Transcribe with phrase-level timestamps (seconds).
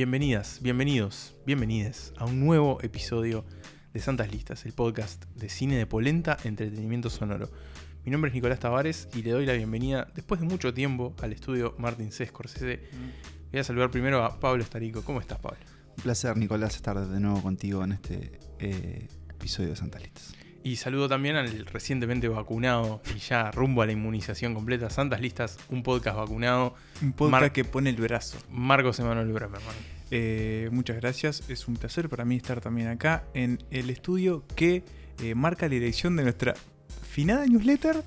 [0.00, 3.44] Bienvenidas, bienvenidos, bienvenides a un nuevo episodio
[3.92, 7.50] de Santas Listas, el podcast de cine de polenta, entretenimiento sonoro.
[8.06, 11.34] Mi nombre es Nicolás Tavares y le doy la bienvenida después de mucho tiempo al
[11.34, 12.24] estudio Martin C.
[12.24, 12.80] Scorsese.
[13.52, 15.02] Voy a saludar primero a Pablo Estarico.
[15.04, 15.58] ¿Cómo estás, Pablo?
[15.98, 20.32] Un placer, Nicolás, estar de nuevo contigo en este eh, episodio de Santas Listas.
[20.62, 25.58] Y saludo también al recientemente vacunado y ya rumbo a la inmunización completa, Santas Listas,
[25.70, 26.74] un podcast vacunado.
[27.00, 28.36] Un podcast Mar- que pone el brazo.
[28.50, 29.60] Marcos Emanuel Bremer.
[30.10, 34.82] Eh, muchas gracias, es un placer para mí estar también acá en el estudio que
[35.22, 36.54] eh, marca la dirección de nuestra
[37.08, 38.02] finada newsletter.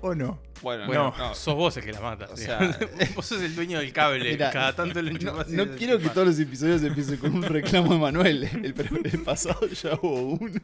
[0.00, 0.38] ¿O no?
[0.62, 1.34] Bueno, Bueno, no, no.
[1.34, 2.28] sos vos el que la mata.
[2.32, 2.58] O sea,
[3.14, 4.30] vos sos el dueño del cable.
[4.32, 7.16] Mira, Cada tanto lo No, enchufás y no lo quiero que todos los episodios empiecen
[7.18, 8.44] con un reclamo de Manuel.
[8.52, 8.74] El,
[9.12, 10.60] el pasado ya hubo uno.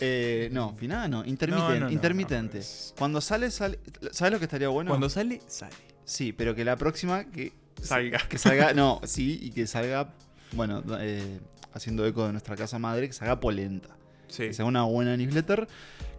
[0.00, 1.74] Eh, no, finada no, intermitente.
[1.74, 2.58] No, no, no, intermitente.
[2.60, 2.64] no,
[2.98, 3.78] Cuando sale, sale.
[4.12, 4.88] ¿Sabes lo que estaría bueno?
[4.90, 5.74] Cuando sale, sale.
[6.04, 8.18] Sí, pero que la próxima que Salga.
[8.28, 10.08] Que salga, no, sí, y que salga,
[10.52, 11.40] bueno, eh,
[11.74, 13.88] haciendo eco de nuestra casa madre, que salga polenta.
[14.28, 14.44] Sí.
[14.44, 15.68] Que sea una buena newsletter,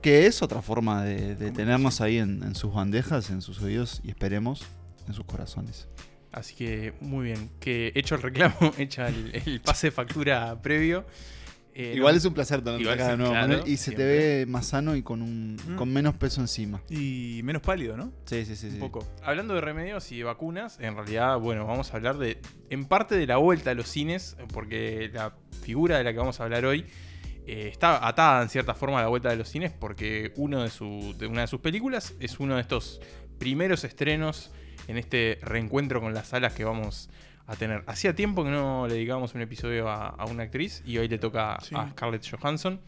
[0.01, 4.01] que es otra forma de, de tenernos ahí en, en sus bandejas, en sus oídos
[4.03, 4.63] y esperemos
[5.07, 5.87] en sus corazones.
[6.31, 7.49] Así que muy bien.
[7.59, 11.05] Que hecho el reclamo, hecha el, el pase de factura previo.
[11.73, 14.03] eh, Igual no- es un placer tenerte acá de nuevo, claro, Manuel, y se te
[14.03, 15.75] ve más sano y con, un, Mm.
[15.77, 16.81] con menos peso encima.
[16.89, 18.11] Y menos pálido, ¿no?
[18.25, 18.67] Sí, sí, sí.
[18.67, 18.77] Un sí.
[18.79, 19.07] poco.
[19.23, 23.15] Hablando de remedios y de vacunas, en realidad, bueno, vamos a hablar de, en parte
[23.15, 26.65] de la vuelta a los cines, porque la figura de la que vamos a hablar
[26.65, 26.85] hoy
[27.47, 30.69] eh, está atada en cierta forma a la vuelta de los cines, porque uno de,
[30.69, 32.99] su, de una de sus películas es uno de estos
[33.39, 34.51] primeros estrenos
[34.87, 37.09] en este reencuentro con las salas que vamos
[37.45, 37.83] a tener.
[37.87, 41.17] Hacía tiempo que no le dedicábamos un episodio a, a una actriz y hoy le
[41.17, 41.73] toca Sí.
[41.75, 42.79] a Scarlett Johansson.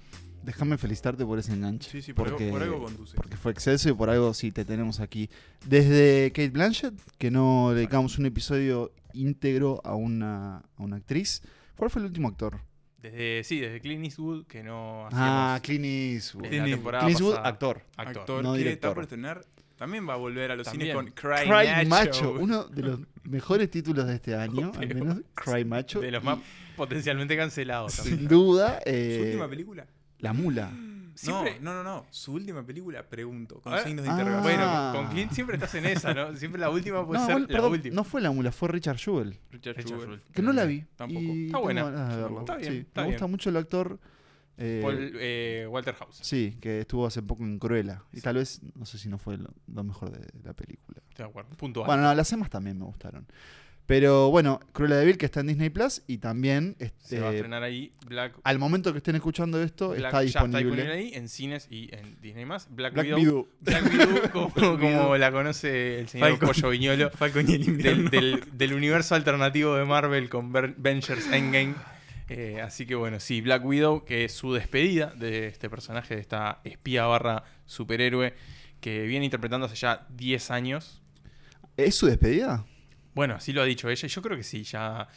[0.44, 1.90] Déjame felicitarte por ese enganche.
[1.90, 3.16] Sí, sí, por, porque, algo, por algo conduce.
[3.18, 5.30] porque fue exceso y por algo sí te tenemos aquí.
[5.66, 11.42] Desde Kate Blanchett, que no le dedicamos un episodio íntegro a una, a una actriz.
[11.76, 12.62] ¿Cuál fue el último actor?
[13.02, 16.44] Desde, sí, desde Clint Eastwood, que no Ah, hacíamos Clint Eastwood.
[16.46, 16.92] en Clint Eastwood.
[16.92, 17.82] Clint Eastwood, actor.
[17.96, 18.18] Actor.
[18.22, 18.90] Actor no que director.
[18.90, 19.42] está por estrenar.
[19.78, 20.92] También va a volver a los También.
[20.92, 21.88] cines con Cry, Cry Macho.
[21.88, 26.02] Macho, uno de los mejores títulos de este año, al menos Cry Macho.
[26.02, 26.40] De los y más
[26.76, 28.18] potencialmente cancelados también.
[28.20, 29.88] Sin duda, ¿Su eh, última película?
[30.20, 30.70] La Mula.
[31.20, 32.06] Siempre- No, no, no, no.
[32.12, 34.14] Su última película, pregunto, con Ah, signos de ah.
[34.14, 34.44] interrogación.
[34.58, 36.36] Bueno, con Clint siempre estás en esa, ¿no?
[36.38, 37.96] Siempre la última puede No, ser la última.
[37.96, 39.38] no fue La Mula, fue Richard Jewell.
[39.52, 40.22] Richard Richard Jewell.
[40.34, 40.86] Que no la vi.
[40.96, 41.20] Tampoco.
[41.22, 41.84] y Está buena.
[41.84, 42.40] verla.
[42.40, 44.00] Está bien, Sí, está me gusta mucho el actor.
[44.62, 46.20] eh, Paul, eh, Walter House.
[46.22, 48.04] Sí, que estuvo hace poco en Cruella.
[48.12, 51.02] Y tal vez, no sé si no fue lo, lo mejor de la película.
[51.18, 51.50] De acuerdo.
[51.56, 51.86] Puntual.
[51.86, 53.26] Bueno, no, las demás también me gustaron.
[53.90, 57.30] Pero bueno, Cruella de Vil que está en Disney Plus y también Se este, va
[57.30, 60.60] a estrenar ahí Black, al momento que estén escuchando esto Black- está ya disponible.
[60.60, 62.46] está disponible ahí en cines y en Disney+.
[62.46, 63.18] Black, Black Widow.
[63.20, 63.48] Widow.
[63.62, 66.50] Black Widow, como, la conoce el señor Falcon.
[66.50, 67.10] Pollo Viñolo.
[67.16, 68.10] Falcon y el invierno.
[68.12, 71.74] del, del- del universo alternativo de Marvel con Avengers Endgame.
[72.30, 76.22] Eh, así que bueno, sí, Black Widow, que es su despedida de este personaje, de
[76.22, 78.36] esta espía barra superhéroe
[78.82, 81.02] que viene interpretando hace ya 10 años.
[81.76, 82.68] ¿Es su despedida?
[83.20, 84.06] Bueno, así lo ha dicho ella.
[84.06, 85.10] y Yo creo que sí, ya.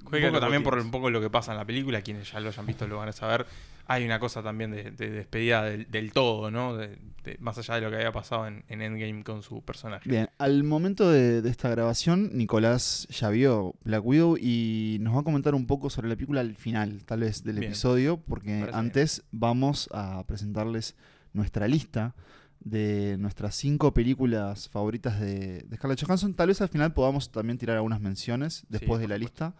[0.00, 2.02] Un Juega poco con también por un poco lo que pasa en la película.
[2.02, 3.46] Quienes ya lo hayan visto lo van a saber.
[3.86, 6.76] Hay una cosa también de, de despedida del, del todo, ¿no?
[6.76, 10.08] De- de- más allá de lo que había pasado en, en Endgame con su personaje.
[10.08, 15.20] Bien, al momento de, de esta grabación, Nicolás ya vio Black Widow y nos va
[15.20, 17.72] a comentar un poco sobre la película al final, tal vez, del Bien.
[17.72, 20.94] episodio, porque Parece antes vamos a presentarles
[21.32, 22.14] nuestra lista
[22.60, 26.34] de nuestras cinco películas favoritas de, de Scarlett Johansson.
[26.34, 29.46] Tal vez al final podamos también tirar algunas menciones después de la supuesto.
[29.46, 29.54] lista.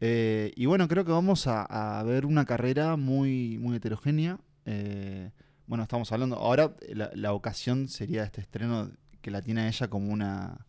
[0.00, 1.62] Eh, y bueno, creo que vamos a,
[1.98, 4.38] a ver una carrera muy, muy heterogénea.
[4.64, 5.30] Eh,
[5.66, 6.36] bueno, estamos hablando.
[6.36, 8.90] Ahora la, la ocasión sería este estreno
[9.20, 10.66] que la tiene ella como una.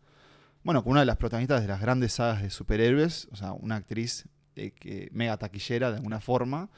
[0.64, 3.28] Bueno, como una de las protagonistas de las grandes sagas de superhéroes.
[3.32, 6.70] O sea, una actriz eh, que, mega taquillera de alguna forma.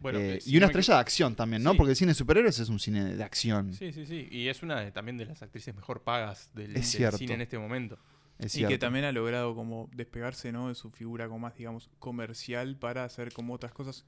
[0.00, 1.72] Bueno, Eh, si y una no estrella de acción también, ¿no?
[1.72, 1.76] Sí.
[1.78, 3.72] Porque el cine de superhéroes es un cine de, acción.
[3.72, 4.28] Sí, sí, sí.
[4.30, 7.18] Y es una de- también de las actrices mejor pagas del, Es del cierto.
[7.18, 7.98] cine en este momento.
[8.38, 8.70] Es Y cierto.
[8.74, 10.68] que también ha logrado como despegarse ¿no?
[10.68, 14.04] de su figura como más, digamos, comercial para hacer como otras cosas,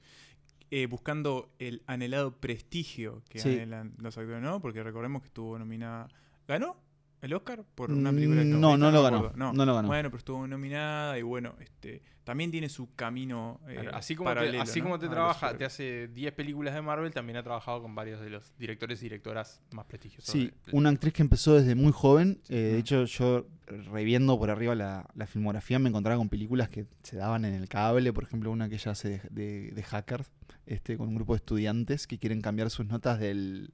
[0.71, 3.49] eh, buscando el anhelado prestigio que Sí.
[3.49, 4.61] anhelan los actores, ¿no?
[4.61, 6.07] Porque recordemos que estuvo nominada...
[6.47, 6.77] ¿Ganó
[7.21, 9.53] el Oscar por una película Mm, de no, no lo ganó, acuerdo.
[9.53, 9.87] no lo ganó.
[9.87, 14.31] Bueno, pero estuvo nominada y bueno, este también tiene su camino eh, Claro, así como
[14.35, 14.85] te, así ¿no?
[14.85, 18.29] como te trabaja, te hace 10 películas de Marvel, también ha trabajado con varios de
[18.29, 20.31] los directores y directoras más prestigiosos.
[20.31, 22.39] Sí, de- una actriz que empezó desde muy joven.
[22.49, 23.47] eh, de hecho, yo
[23.91, 27.67] reviendo por arriba la, la filmografía me encontraba con películas que se daban en el
[27.67, 28.13] cable.
[28.13, 30.23] Por ejemplo, una que ella hace de, de, de hacker,
[30.67, 33.71] este, con un grupo de estudiantes que quieren cambiar sus notas del...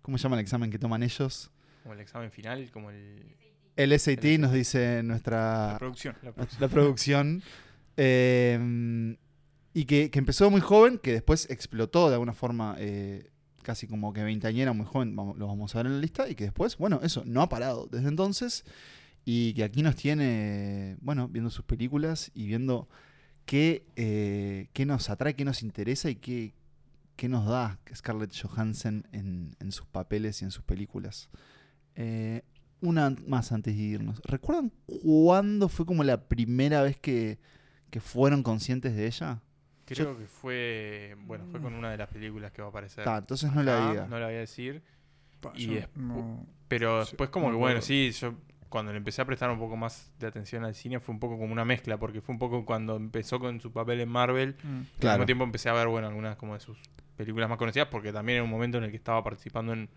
[0.00, 1.50] ¿Cómo se llama el examen que toman ellos?
[1.82, 3.36] Como el examen final, como el...
[3.76, 6.16] El SAT El nos dice La nuestra producción.
[6.22, 7.42] la la producción.
[7.96, 9.16] Eh,
[9.74, 13.30] y que, que empezó muy joven, que después explotó de alguna forma, eh,
[13.62, 16.34] casi como que veinteañera, muy joven, vamos- lo vamos a ver en la lista, y
[16.34, 18.64] que después, bueno, eso, no ha parado desde entonces,
[19.24, 22.88] y que aquí nos tiene, bueno, viendo sus películas y viendo
[23.44, 26.54] qué, eh, qué nos atrae, qué nos interesa y qué,
[27.14, 31.28] qué nos da Scarlett Johansson en, en sus papeles y en sus películas.
[32.00, 32.42] Eh,
[32.80, 34.22] una más antes de irnos.
[34.24, 34.70] ¿Recuerdan
[35.02, 37.38] cuándo fue como la primera vez que,
[37.90, 39.40] que fueron conscientes de ella?
[39.84, 41.16] Creo que fue.
[41.26, 43.02] Bueno, fue con una de las películas que va a aparecer.
[43.04, 44.06] Ta, entonces no la diga.
[44.06, 44.82] No la voy a decir.
[45.40, 48.34] Pa, Y yo despu- no- Pero Sí, después, como que bueno, sí, yo
[48.68, 51.38] cuando le empecé a prestar un poco más de atención al cine fue un poco
[51.38, 54.56] como una mezcla, porque fue un poco cuando empezó con su papel en Marvel.
[54.62, 54.80] Mm.
[55.02, 56.78] y Al mismo tiempo empecé a ver, bueno, algunas como de sus
[57.16, 59.88] películas más conocidas, porque también era un momento en el que estaba participando en,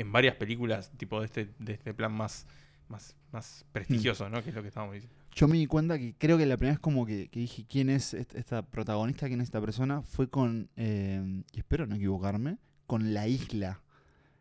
[0.00, 2.46] en varias películas, tipo de este, de este plan más,
[2.88, 4.42] más, más prestigioso, ¿no?
[4.42, 5.16] Que es lo que estábamos diciendo.
[5.34, 7.88] Yo me di cuenta que creo que la primera vez como que, que dije quién
[7.90, 12.56] es est- esta protagonista, quién es esta persona, fue con, eh, y espero no equivocarme,
[12.86, 13.80] con La Isla.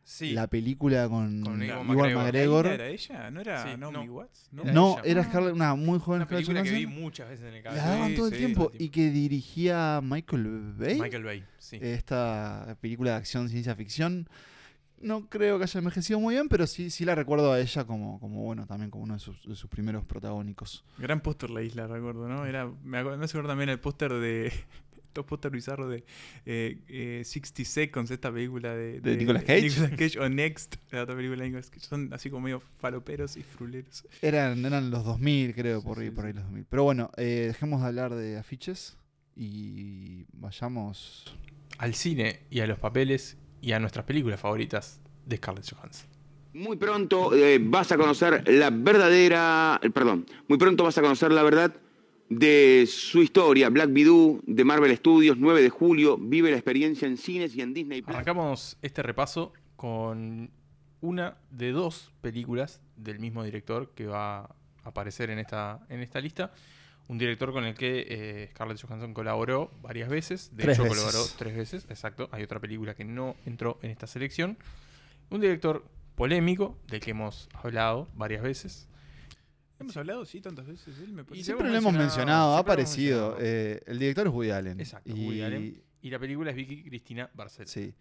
[0.03, 2.23] Sí, La película con, Con Ewan McGregor.
[2.23, 2.65] McGregor.
[2.65, 3.29] ¿La ¿Era ella?
[3.29, 4.13] ¿No era Sí, Naomi no.
[4.13, 4.47] Watts?
[4.51, 4.63] ¿No?
[4.63, 5.01] Era No, ella.
[5.11, 7.69] era Scarlett, una muy joven una Scarlett película que vi muchas veces en el La
[7.69, 7.85] canal.
[7.87, 10.99] daban Sí, todo el tiempo y que dirigía Michael Bay.
[10.99, 11.77] Michael Bay, sí.
[11.79, 14.27] Esta película de acción, ciencia ficción.
[15.01, 18.19] No creo que haya envejecido muy bien, pero sí, sí la recuerdo a ella como,
[18.19, 20.83] como bueno, también como uno de sus, de sus primeros protagónicos.
[20.97, 22.45] Gran póster la isla, recuerdo, ¿no?
[22.45, 24.51] Era, me, acuerdo, también el póster de.
[25.09, 26.03] Estos póster bizarros de
[26.45, 29.63] eh, eh, 60 Seconds, esta película de, ¿De Nicolas Cage?
[29.63, 31.87] Nicolas Cage o Next, la otra película de Nicolas Cage.
[31.87, 34.05] Son así como medio faloperos y fruleros.
[34.21, 36.65] Eran, eran los 2000, creo, Sí, por ahí, sí, por ahí los 2000.
[36.69, 38.97] Pero bueno, eh, dejemos de hablar de afiches
[39.35, 41.35] y vayamos...
[41.79, 46.07] Al cine y a los papeles y a nuestras películas favoritas de Scarlett Johansson.
[46.53, 51.31] Muy pronto eh, vas a conocer la verdadera, eh, perdón, muy pronto vas a conocer
[51.31, 51.75] la verdad
[52.29, 53.69] de su historia.
[53.69, 57.73] Black Widow de Marvel Studios, 9 de julio, vive la experiencia en cines y en
[57.73, 58.15] Disney Plus.
[58.15, 60.51] Arrancamos este repaso con
[61.01, 66.19] una de dos películas del mismo director que va a aparecer en esta, en esta
[66.19, 66.51] lista.
[67.09, 70.55] Un director con el que eh, Scarlett Johansson colaboró varias veces.
[70.55, 70.99] De Tres hecho, veces.
[70.99, 71.85] colaboró tres veces.
[71.89, 72.29] Exacto.
[72.31, 74.57] Hay otra película que no entró en esta selección.
[75.31, 75.83] Un director
[76.15, 78.87] polémico, del que hemos hablado varias veces.
[79.79, 80.99] Hemos hablado, sí, tantas veces.
[80.99, 81.41] Él me parece.
[81.41, 83.29] Y Siempre lo hemos mencionado, ha hemos aparecido.
[83.31, 83.55] mencionado.
[83.75, 84.79] Eh, el director es Woody Allen.
[84.79, 85.83] Exacto, y, Woody Allen.
[86.01, 87.67] Y la película es Vicky Cristina Barcel.
[87.67, 87.93] Sí.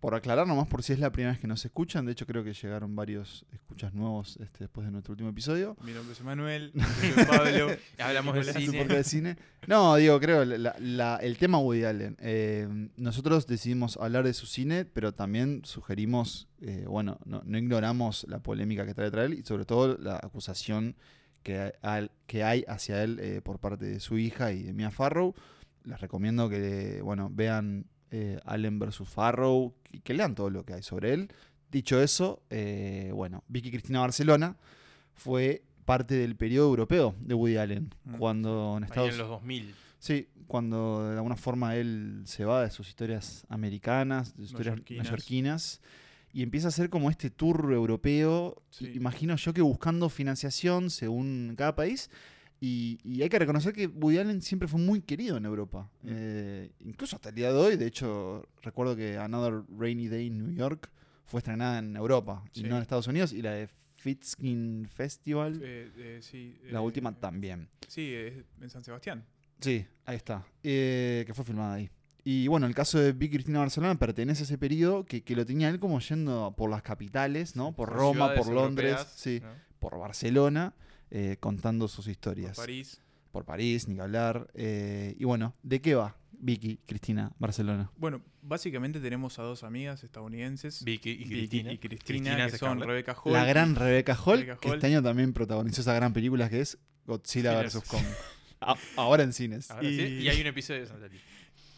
[0.00, 2.44] Por aclarar nomás, por si es la primera vez que nos escuchan, de hecho creo
[2.44, 5.76] que llegaron varios escuchas nuevos este, después de nuestro último episodio.
[5.82, 6.84] Mi nombre es Manuel, yo
[7.14, 7.68] soy Pablo.
[7.98, 8.84] Hablamos de cine.
[8.84, 9.36] de cine.
[9.66, 12.16] No, digo, creo, la- la- el tema Woody Allen.
[12.20, 18.24] eh, nosotros decidimos hablar de su cine, pero también sugerimos, eh, bueno, no, no ignoramos
[18.28, 20.94] la polémica que trae, trae él y sobre todo la acusación
[21.42, 24.92] que, hay- que hay hacia él eh, por parte de su hija y de Mia
[24.92, 25.34] Farrow.
[25.82, 29.02] Les recomiendo que, bueno, vean eh, Allen vs.
[29.08, 31.28] Farrow y que lean todo lo que hay sobre él.
[31.70, 34.56] Dicho eso, eh, bueno, Vicky Cristina Barcelona
[35.14, 38.16] fue parte del periodo europeo de Woody Allen, Mm.
[38.18, 39.74] cuando en Ahí Estados en los 2000.
[39.98, 44.78] Sí, cuando de alguna forma él se va de sus historias americanas, de sus historias
[44.88, 45.80] neoyorquinas,
[46.32, 48.92] y empieza a hacer como este tour europeo, Sí.
[48.94, 52.10] imagino yo que buscando financiación según cada país,
[52.60, 56.08] y, y hay que reconocer que Woody Allen siempre fue muy querido en Europa, Mm.
[56.10, 60.38] Eh, incluso hasta el día de hoy, de hecho recuerdo que Another Rainy Day in
[60.38, 60.90] New York
[61.24, 65.90] fue estrenada en Europa y no en Estados Unidos, y la de Fitzkin Festival, Eh,
[65.96, 67.68] eh, sí, la eh, última también.
[67.86, 68.14] Sí,
[68.60, 69.24] en San Sebastián.
[69.60, 70.46] Sí, ahí está.
[70.62, 71.90] Eh, que fue filmada ahí.
[72.24, 75.44] Y bueno, el caso de Vicky Cristina Barcelona pertenece a ese periodo que, que lo
[75.46, 77.74] tenía él como yendo por las capitales, ¿no?
[77.74, 79.48] Por Roma, por Londres, europeas, sí, ¿no?
[79.78, 80.74] por Barcelona,
[81.10, 82.56] eh, contando sus Por historias.
[82.56, 83.00] París.
[83.32, 84.48] Por París, ni que hablar.
[84.54, 87.90] eh, y bueno, ¿de qué va Vicky Cristina Barcelona?
[87.96, 90.82] Bueno, básicamente tenemos a dos amigas estadounidenses.
[90.84, 91.72] Vicky y Vicky Cristina.
[91.72, 92.88] y Cristina, Cristina que son Scarlett.
[92.88, 93.32] Rebecca Hall.
[93.32, 94.74] La gran Rebecca Hall, Rebecca que Hall.
[94.76, 97.80] este año también protagonizó esa gran película que es Godzilla vs.
[97.86, 98.02] Kong.
[98.96, 99.70] Ahora en cines.
[99.70, 101.08] Ahora sí, Y- y hay un episodio de Santa.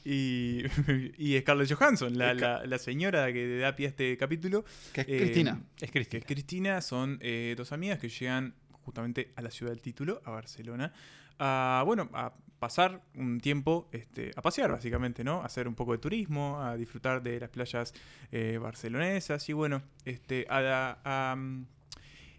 [0.02, 0.62] Y,
[1.18, 4.64] y Scarlett Johansson, la, Esca- la- la señora que da pie a este capítulo.
[4.94, 5.62] Que es Eh, Cristina.
[5.78, 6.18] Es Que Cristina.
[6.20, 8.54] es Cristina, son eh, dos amigas que llegan
[8.90, 10.92] justamente a la ciudad del título, a Barcelona,
[11.38, 15.42] a, bueno, a pasar un tiempo, este, a pasear básicamente, ¿no?
[15.42, 17.94] A hacer un poco de turismo, a disfrutar de las playas
[18.32, 21.36] eh, barcelonesas y bueno, este, a,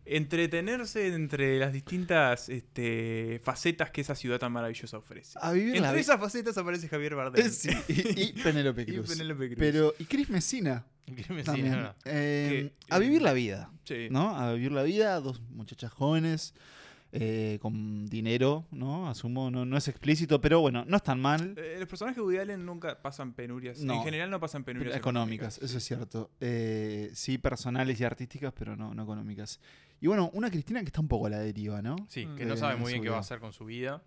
[0.05, 5.38] entretenerse entre las distintas este, facetas que esa ciudad tan maravillosa ofrece.
[5.41, 7.46] A vivir la Entre esas facetas aparece Javier Bardem.
[7.46, 9.10] Eh, sí, y, y Penélope Y Cruz.
[9.10, 9.60] Penélope Cruz.
[9.60, 11.96] Pero, y Chris Messina no.
[12.05, 13.72] Eh, Que, a eh, vivir la vida.
[13.84, 14.08] Sí.
[14.10, 14.36] ¿no?
[14.38, 16.53] A vivir la vida, dos muchachas jóvenes
[17.13, 19.10] eh, con dinero, ¿no?
[19.10, 21.56] Asumo, no, no es explícito, pero bueno, no es tan mal.
[21.58, 23.80] Eh, los personajes de Woody Allen nunca pasan penurias.
[23.82, 23.96] No.
[23.96, 26.32] En general no pasan penurias económicas, eso es cierto.
[26.39, 29.60] Eh, sí, personales y artísticas, pero no, no económicas.
[30.00, 31.96] Y bueno, una Cristina que está un poco a la deriva, ¿no?
[32.10, 32.36] Sí, Mm.
[32.38, 34.01] que no Eh, sabe muy su bien qué va a hacer con su vida.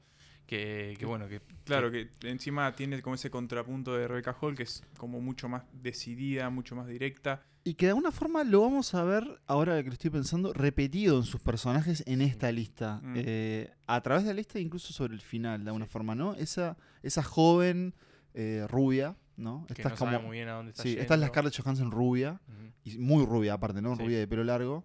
[0.47, 1.41] Que, que bueno, que.
[1.65, 5.63] Claro, que encima tiene como ese contrapunto de Rebecca Hall, que es como mucho más
[5.73, 7.43] decidida, mucho más directa.
[7.67, 11.17] Y que de alguna forma lo vamos a ver, ahora que lo estoy pensando, repetido
[11.17, 13.01] en sus personajes en esta lista.
[13.03, 13.15] Mm.
[13.17, 16.35] Eh, a través de la lista, incluso sobre el final, de alguna forma, ¿no?
[16.35, 17.95] Esa, esa joven
[18.35, 19.65] eh, rubia, ¿no?
[19.67, 20.11] que Esta no es como.
[20.13, 21.03] sabe muy bien a dónde está Sí, yendo.
[21.03, 22.39] esta es la Scarlett Johansson rubia.
[22.85, 23.97] Y muy rubia aparte, ¿no?
[23.97, 24.03] Sí.
[24.03, 24.85] Rubia de pelo largo.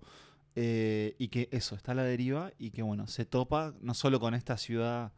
[0.55, 4.21] eh, y que eso, está a la deriva y que bueno, se topa no solo
[4.21, 5.11] con esta ciudad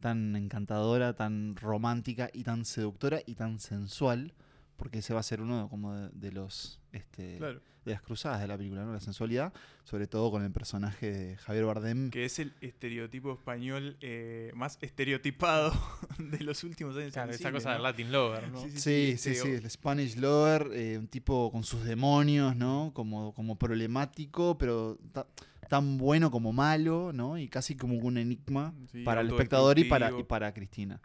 [0.00, 4.32] tan encantadora, tan romántica y tan seductora y tan sensual,
[4.76, 7.60] porque ese va a ser uno como de, de los este, Claro.
[7.84, 8.92] de las cruzadas de la película, ¿no?
[8.92, 9.52] La sensualidad,
[9.84, 12.10] sobre todo con el personaje de Javier Bardem.
[12.10, 15.72] Que es el estereotipo español eh, más estereotipado
[16.18, 17.12] de los últimos años.
[17.12, 17.74] Claro, esa cine, cosa ¿no?
[17.74, 18.60] del Latin Lover, ¿no?
[18.62, 22.92] Sí, sí, Sí, sí, sí, el Spanish Lover, eh, un tipo con sus demonios, ¿no?
[22.94, 25.26] Como, como problemático, pero ta-
[25.68, 27.36] tan bueno como malo, ¿no?
[27.36, 30.98] Y casi como un enigma Sí, para el espectador y para, y para Cristina.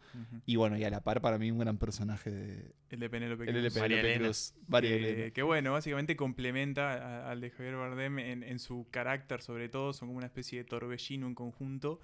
[0.46, 3.44] Y bueno, y a la par para mí un gran personaje de El de Penélope
[3.44, 3.63] el Cruz.
[3.66, 4.24] LP María Elena.
[4.25, 5.32] Cruz, María que, Elena.
[5.34, 10.08] que bueno, básicamente complementa al de Javier Bardem en, en su carácter, sobre todo, son
[10.08, 12.00] como una especie de torbellino en conjunto.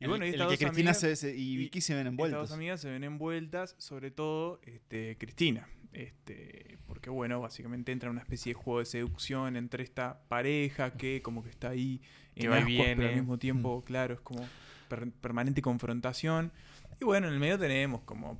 [0.00, 2.00] Y El- bueno, y estas que dos Cristina amigas- se- y y Vicky se ven
[2.06, 2.40] Estas envueltos.
[2.48, 5.68] dos amigas se ven envueltas, sobre todo este, Cristina.
[5.92, 10.92] Este, porque bueno, básicamente entra en una especie de juego de seducción entre esta pareja
[10.92, 12.00] que como que está ahí
[12.34, 14.46] Que en va y ascuas, pero al mismo tiempo, claro, es como
[14.88, 16.52] per- permanente confrontación.
[17.00, 18.38] Y bueno, en el medio tenemos como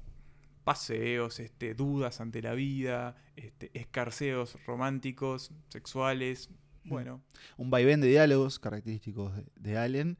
[0.72, 6.50] paseos, este, dudas ante la vida, este, escarceos románticos, sexuales.
[6.84, 7.22] Bueno,
[7.56, 10.18] un vaivén de diálogos característicos de, de Allen.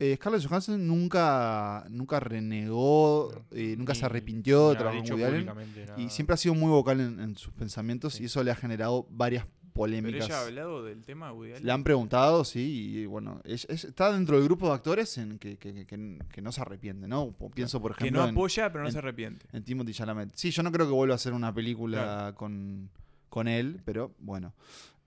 [0.00, 5.22] Eh, Scarlett Johansson nunca, nunca renegó, eh, nunca Ni- se arrepintió de trabajar con Woody
[5.24, 5.50] Allen.
[5.96, 8.24] Y siempre ha sido muy vocal en, en sus pensamientos Sí.
[8.24, 10.26] y eso le ha generado varias pero polémicas.
[10.26, 11.66] ella ha hablado del tema de Woody Allen.
[11.66, 15.38] Le han preguntado, sí, y bueno, es- es- está dentro del grupo de actores en
[15.38, 17.34] que, que- que- que- que no se arrepiente, ¿no?
[17.54, 19.46] Pienso, por que ejemplo, no en- apoya, pero no en- se arrepiente.
[19.52, 20.30] en, Timothy Chalamet.
[20.34, 22.88] Sí, yo no creo que vuelva a hacer una película con,
[23.28, 24.54] con él, pero bueno.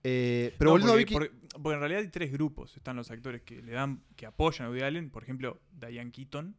[0.04, 1.14] Eh, pero No, volviendo porque, a Vicky...
[1.14, 2.76] porque- porque en realidad hay tres grupos.
[2.76, 5.10] Están los actores que le dan, que apoyan a Woody Allen.
[5.10, 6.54] Por ejemplo, Diane Keaton.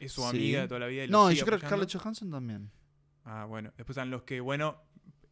[0.00, 0.28] Es su Sí.
[0.28, 1.04] amiga de toda la vida.
[1.04, 1.66] y No, yo creo que.
[1.66, 2.70] Scarlett Johansson también.
[3.24, 3.72] Ah, bueno.
[3.76, 4.76] Después están los que, bueno,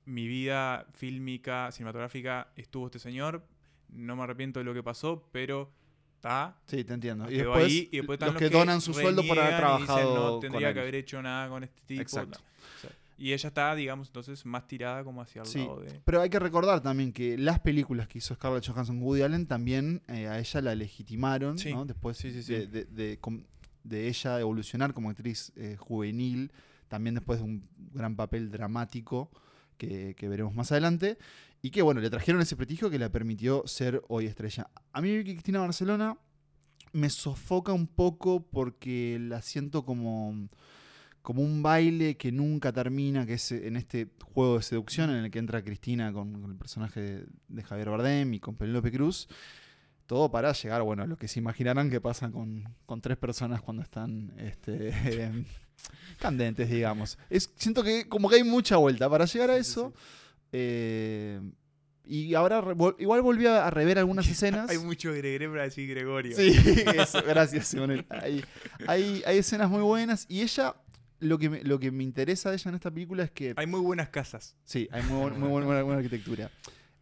[0.05, 3.45] mi vida fílmica, cinematográfica, estuvo este señor.
[3.89, 5.71] No me arrepiento de lo que pasó, pero
[6.17, 6.57] está.
[6.67, 7.31] Sí, te entiendo.
[7.31, 10.15] Y después, ahí, y después están los que donan su sueldo por haber dicen, trabajado
[10.35, 10.83] no tendría con que él".
[10.83, 12.03] haber hecho nada con este tipo.
[12.03, 12.39] Exacto.
[12.85, 12.91] no.
[13.19, 16.01] Y ella está, digamos, entonces más tirada como hacia el Sí, lado de...
[16.05, 20.03] Pero hay que recordar también que las películas que hizo Scarlett Johansson Woody Allen también
[20.09, 21.73] eh, a ella la legitimaron, Sí.
[21.73, 21.85] ¿no?
[21.85, 22.31] Después Sí.
[22.31, 23.45] De, de- de com-
[23.85, 26.51] de ella evolucionar como actriz eh, juvenil,
[26.89, 29.31] también después de un gran papel dramático
[29.77, 31.19] que, veremos más adelante,
[31.61, 34.69] y que bueno, le trajeron ese prestigio que le permitió ser hoy estrella.
[34.93, 36.17] A mí Cristina Barcelona
[36.93, 40.49] me sofoca un poco porque la siento como
[41.23, 45.31] como un baile que nunca termina, que es en este juego de seducción en el
[45.31, 49.29] que entra Cristina con, con el personaje de, de Javier Bardem y con Penélope Cruz.
[50.07, 53.63] Todo para llegar, bueno, a lo que se imaginarán que pasa con, con tres personas
[53.63, 54.89] cuando están este,
[55.25, 55.45] em,
[56.19, 57.19] candentes, digamos.
[57.31, 59.93] Es, siento que como que hay mucha vuelta para llegar a eso.
[60.53, 61.41] eh,
[62.05, 62.65] y ahora
[62.99, 64.69] igual volví a, rever algunas escenas.
[64.71, 66.37] Hay mucho para decir Gregorio.
[66.37, 66.49] Sí,
[66.99, 68.05] eso, gracias, Simón.
[68.11, 68.45] Hay,
[68.89, 70.75] hay, hay escenas muy buenas y ella,
[71.21, 73.55] lo que, me, lo que me interesa de ella en esta película es que...
[73.57, 74.57] Hay muy buenas casas.
[74.65, 76.51] Sí, hay muy, muy buena, buena- buena arquitectura.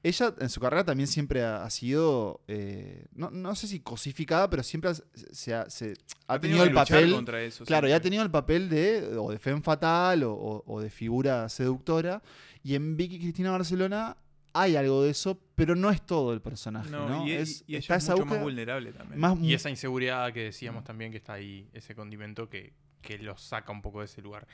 [0.02, 4.49] Ella en su carrera también siempre ha, ha sido, eh, no, no sé si cosificada,
[4.49, 5.95] pero siempre ha- se ha, se-
[6.26, 7.12] ha tenido que el papel...
[7.12, 7.64] contra eso.
[7.66, 8.04] Claro, ya ha siempre.
[8.11, 12.23] tenido el papel de o de femme fatal o, o- o de figura seductora.
[12.62, 14.16] Y en Vicky Cristina Barcelona
[14.54, 17.07] hay algo de eso, pero no es todo el personaje, ¿no?
[17.09, 19.21] No, y, Es- y está es esa mucho más vulnerable también.
[19.21, 23.37] más Y esa inseguridad que decíamos también que está ahí, ese condimento que, que lo
[23.37, 24.47] saca un poco de ese lugar.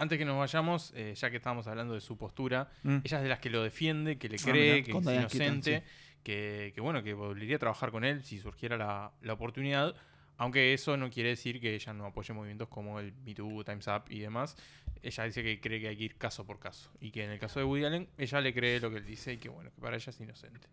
[0.00, 2.96] Antes que nos vayamos, eh, ya que estábamos hablando de su postura, Mm.
[3.04, 5.82] ella es de las que lo defiende, que le Ah, cree, que es Keaton, inocente,
[6.22, 9.94] que, que, bueno, que volvería a trabajar con él si surgiera la, la oportunidad.
[10.38, 13.86] Aunque eso no quiere decir que ella no apoye movimientos como el Me Too, Time's
[13.88, 14.56] Up y demás.
[15.02, 16.90] Ella dice que cree que hay que ir caso por caso.
[16.98, 19.34] Y que en el caso de Woody Allen, ella le cree lo que él dice
[19.34, 20.66] y que bueno, que para ella es inocente.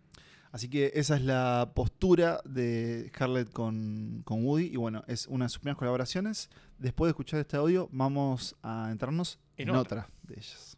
[0.51, 4.67] Así que esa es la postura de Scarlett con, con, Woody.
[4.67, 6.49] Y bueno, es una de sus primeras colaboraciones.
[6.79, 10.01] Después de escuchar este audio, vamos a entrarnos en, en otra.
[10.01, 10.09] otra.
[10.27, 10.77] de ellas.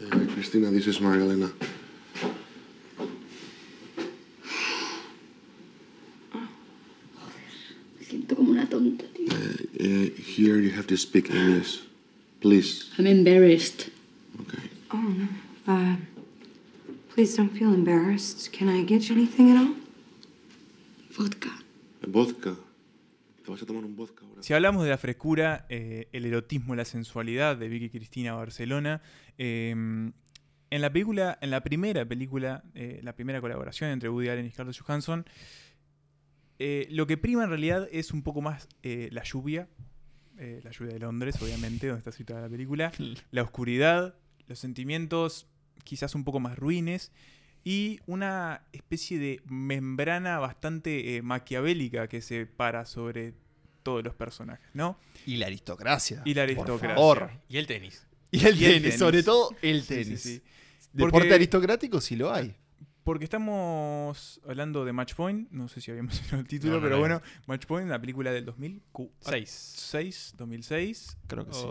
[0.00, 1.50] Eh, Cristina, this is Marielena.
[7.98, 9.26] Me siento como una tonta, tío.
[9.28, 11.80] Uh, uh, here you have to speak English.
[12.40, 12.86] Please.
[12.98, 13.90] I'm embarrassed.
[14.40, 14.70] Okay.
[14.92, 15.28] Oh, no.
[15.66, 15.96] Ah.
[17.14, 18.50] Please don't feel embarrassed.
[18.56, 19.74] Can I get you anything at all?
[21.16, 21.50] Vodka.
[22.06, 22.54] Vodka.
[23.44, 24.42] ¿Te vas a tomar un vodka ahora?
[24.42, 29.02] Si hablamos de la frescura, eh, el erotismo, la sensualidad de Vicky Cristina Barcelona,
[29.38, 34.46] eh, en la película, en la primera película, eh, la primera colaboración entre Woody Allen
[34.46, 35.24] y Scarlett Johansson,
[36.62, 39.66] eh, lo que prima en realidad es un poco más eh, la lluvia,
[40.38, 42.92] eh, la lluvia de Londres, obviamente, donde está situada la película,
[43.30, 44.14] la oscuridad,
[44.46, 45.46] los sentimientos
[45.84, 47.12] quizás un poco más ruines
[47.64, 53.34] y una especie de membrana bastante eh, maquiavélica que se para sobre
[53.82, 54.98] todos los personajes, ¿no?
[55.26, 56.22] Y la aristocracia.
[56.24, 56.94] Y la por aristocracia.
[56.94, 57.30] favor.
[57.48, 58.06] Y el tenis.
[58.30, 58.98] Y el Y el tenis, tenis.
[58.98, 60.20] sobre todo el Sí, sí, tenis.
[60.22, 60.42] sí.
[60.92, 62.54] Deporte Porque- aristocrático sí lo hay.
[63.04, 66.82] Porque estamos hablando de Match Point, no sé si habíamos mencionado el título, No, no,
[66.82, 67.00] pero no.
[67.00, 70.34] bueno, Match Point, una película del 2006, Seis.
[70.36, 71.66] 2006, Creo que sí.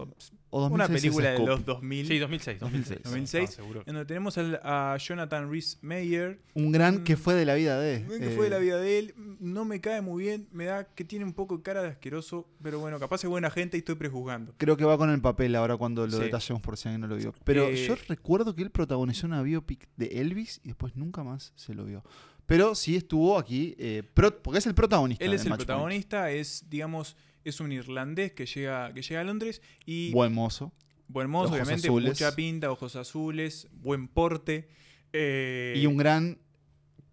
[0.52, 2.60] O- O una 2006 es película de los 2000, Sí, 2006.
[2.60, 3.00] 2006.
[3.04, 3.80] 2006, Ah, seguro.
[3.86, 7.80] en donde tenemos al- a Jonathan Rhys Meyer, Un gran que fue de la vida
[7.80, 8.06] de.
[8.20, 10.86] que eh, fue de la vida de él, no me cae muy bien, me da
[10.86, 13.80] que tiene un poco de cara de asqueroso, pero bueno, capaz es buena gente y
[13.80, 14.54] estoy prejuzgando.
[14.58, 16.24] Creo que va con el papel ahora cuando lo Sí.
[16.24, 17.34] detallemos por si alguien no lo vio.
[17.44, 21.54] Pero Eh, yo recuerdo que él protagonizó una biopic de Elvis y después nunca más
[21.56, 22.04] se lo vio.
[22.46, 25.24] Pero sí estuvo aquí, eh, pro- porque es el protagonista.
[25.24, 25.68] Él es el Match Point.
[25.68, 30.72] protagonista, es, digamos, es un irlandés que llega, que llega a Londres y Buen mozo.
[31.08, 32.10] buen mozo, obviamente, azules.
[32.10, 34.68] mucha pinta, ojos azules, buen porte.
[35.14, 36.38] eh, Y un gran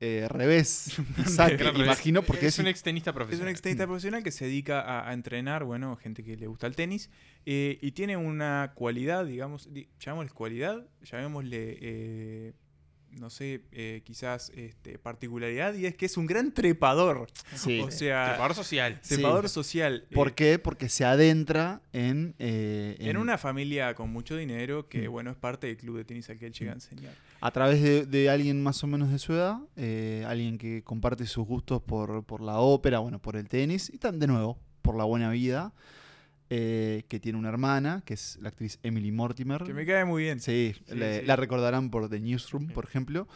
[0.01, 0.97] eh, revés.
[1.39, 1.75] revés.
[1.75, 3.51] imagino, porque es, es, un ex tenista Es un profesional.
[3.53, 6.77] ex tenista profesional que se dedica a, a entrenar, bueno, gente que le gusta el
[6.77, 7.09] tenis,
[7.47, 12.53] eh, y tiene una cualidad, digamos, di- llamémosle cualidad, llamémosle,
[13.19, 17.27] no sé, eh, quizás este, particularidad, y es que es un gran trepador.
[17.55, 17.81] Sí.
[17.81, 18.99] O sea, Trepador social.
[19.03, 19.15] Sí.
[19.17, 20.05] trepador social.
[20.11, 20.59] eh, ¿Por qué?
[20.59, 22.35] Porque se adentra en.
[22.39, 25.13] eh, En una familia con mucho dinero que, Mm.
[25.13, 27.15] bueno, es parte del club de tenis al que él llega a enseñar.
[27.41, 31.27] A través de, de alguien más o menos de su edad, eh, alguien que comparte
[31.27, 34.97] sus gustos por, por la ópera, bueno, por el tenis, y tan de nuevo, por
[34.97, 35.73] la buena vida,
[36.51, 39.63] eh, que tiene una hermana, que es la actriz Emily Mortimer.
[39.65, 40.41] Que me cae muy bien.
[40.41, 41.27] Sí, Sí, le- sí.
[41.27, 43.27] la recordarán por The Newsroom, por ejemplo.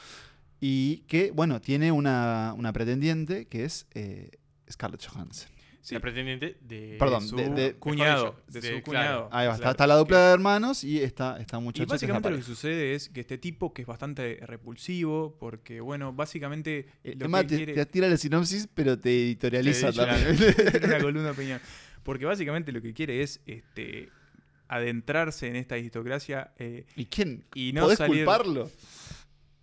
[0.60, 4.30] Y que, bueno, tiene una, una pretendiente que es eh,
[4.70, 5.48] Scarlett Johansson.
[5.82, 5.94] Sí.
[5.94, 6.96] La pretendiente de.
[6.98, 8.36] Perdón, su de- de- cuñado.
[8.48, 9.30] De, dicho, su de- cuñado.
[9.32, 11.84] Ahí va, está, claro, está la que- dupla de hermanos y esta, esta Y muchacha
[11.84, 15.80] que la básicamente lo que sucede es que este tipo, que es bastante repulsivo, porque,
[15.80, 16.86] bueno, básicamente.
[17.02, 20.36] Eh, lo Emma que te, quiere- te tira la sinopsis, pero te editorializa Te también.
[20.84, 21.60] Una columna de opinión.
[22.02, 24.08] Porque básicamente lo que quiere es este,
[24.68, 26.52] adentrarse en esta aristocracia.
[26.58, 27.44] eh, ¿Y quién?
[27.54, 28.70] Y no ¿Podés salir- culparlo?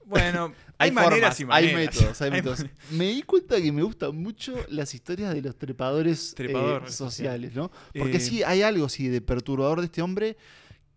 [0.05, 2.65] bueno, hay, Hay, maneras formas, y hay métodos, hay Hay métodos.
[2.91, 7.71] Me di cuenta que me gustan mucho las historias de los trepadores eh, sociales, ¿no?
[7.97, 10.37] Porque Eh, sí, hay algo sí de perturbador de este hombre.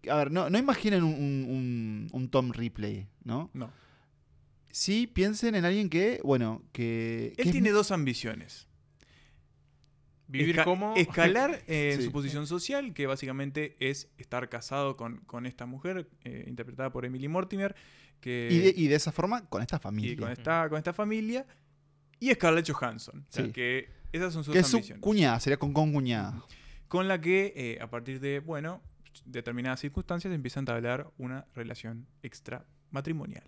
[0.09, 3.51] A ver, no, no imaginen un, un- Tom Ripley, ¿no?
[3.53, 3.71] No.
[4.71, 7.35] Sí piensen en alguien que, bueno, que...
[7.37, 8.69] Él que es tiene dos ambiciones.
[10.31, 10.95] Vivir Esca- como.
[10.97, 12.05] Escalar en Sí.
[12.05, 17.05] su posición social, que básicamente es estar casado con, con esta mujer, eh, interpretada por
[17.05, 17.75] Emily Mortimer,
[18.21, 20.17] que, y, de, y de esa forma, con esta y familia.
[20.17, 21.47] con, esta, con esta familia,
[22.19, 23.27] y Scarlett Johansson.
[23.29, 23.53] o sea, Sí.
[23.53, 25.01] que esas son sus que es su ambiciones.
[25.03, 26.45] cuñada, sería con con cuñada.
[26.89, 28.83] Con la que, eh, a partir de, bueno,
[29.25, 33.45] determinadas circunstancias, empiezan a entablar una relación extra matrimonial.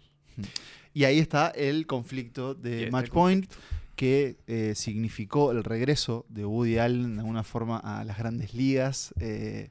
[0.95, 3.51] Y ahí está el conflicto de Match Point,
[3.97, 9.13] que eh, significó el regreso de Woody Allen de alguna forma a las grandes ligas.
[9.21, 9.71] eh,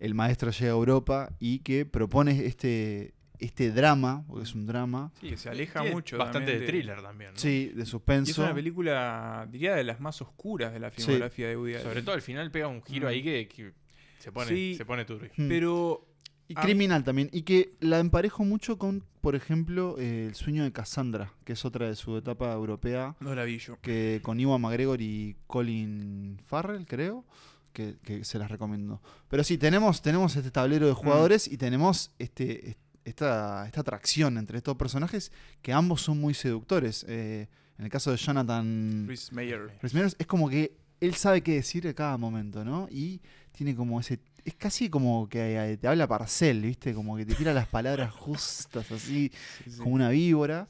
[0.00, 5.12] el maestro llega a Europa y que propone este, este drama, porque es un drama,
[5.20, 6.18] Sí, que se aleja mucho.
[6.18, 7.30] Bastante de thriller también.
[7.32, 7.38] ¿no?
[7.38, 8.42] sí, de Y es suspenso.
[8.42, 11.86] una película, diría, de las más oscuras de la filmografía de Woody Allen.
[11.86, 13.10] Sobre todo al final pega un giro Mm.
[13.10, 13.72] ahí que, que
[14.18, 14.74] se pone, Sí.
[14.76, 15.30] se pone turbio.
[15.36, 15.48] Mm.
[15.48, 16.06] Pero
[16.54, 16.62] Y Ah.
[16.62, 17.28] criminal también.
[17.32, 21.64] Y que la emparejo mucho con, por ejemplo, eh, El sueño de Cassandra, que es
[21.64, 23.78] otra de su etapa europea, no la vi yo.
[23.80, 27.24] que con Iwan McGregor y Colin Farrell, creo,
[27.72, 29.00] que, que se las recomiendo.
[29.28, 34.38] Pero sí, tenemos, tenemos este tablero de jugadores y tenemos este, est- esta, esta atracción
[34.38, 37.04] entre estos personajes que ambos son muy seductores.
[37.08, 39.76] Eh, en el caso de Jonathan Chris Mayer.
[39.82, 42.86] Rhys Meyers, es como que él sabe qué decir a cada momento, ¿no?
[42.90, 43.20] Y
[43.52, 44.20] tiene como ese...
[44.44, 46.92] Es casi como que eh, te habla parcel, ¿viste?
[46.92, 49.30] Como que te tira las palabras justas, así,
[49.64, 49.78] Sí, sí.
[49.78, 50.68] como una víbora.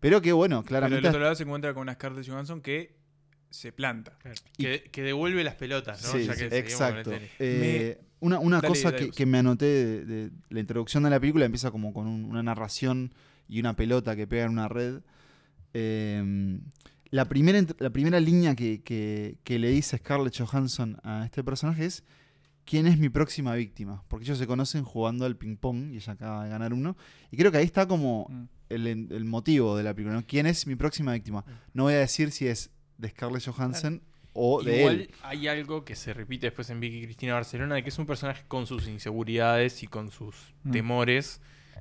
[0.00, 1.08] Pero que, bueno, Pero del claramente...
[1.08, 2.94] otro lado se encuentra con una Scarlett Johansson que
[3.48, 4.18] se planta.
[4.58, 6.12] Que, que devuelve las pelotas, ¿no?
[6.12, 7.10] Sí, Ya que seguimos con el exacto.
[7.10, 7.30] tenis.
[7.38, 11.10] Eh, una una Dale, cosa dale, que, que me anoté de, de la introducción de
[11.10, 13.14] la película empieza como con un- una narración
[13.48, 15.00] y una pelota que pega en una red.
[15.72, 16.58] Eh,
[17.10, 21.86] la, primera, la primera línea que, que- que le dice Scarlett Johansson a este personaje
[21.86, 22.04] es
[22.64, 24.02] ¿quién es mi próxima víctima?
[24.08, 26.96] Porque ellos se conocen jugando al ping-pong y ella acaba de ganar uno.
[27.30, 28.44] Y creo que ahí está como Mm.
[28.70, 30.16] el, el motivo de la película.
[30.16, 30.26] ¿no?
[30.26, 31.44] ¿Quién es mi próxima víctima?
[31.72, 35.10] No voy a decir si es de Scarlett Johansson o de Igual él.
[35.22, 38.44] hay algo que se repite después en Vicky Cristina Barcelona, de que es un personaje
[38.48, 40.70] con sus inseguridades y con sus Mm.
[40.72, 41.40] temores,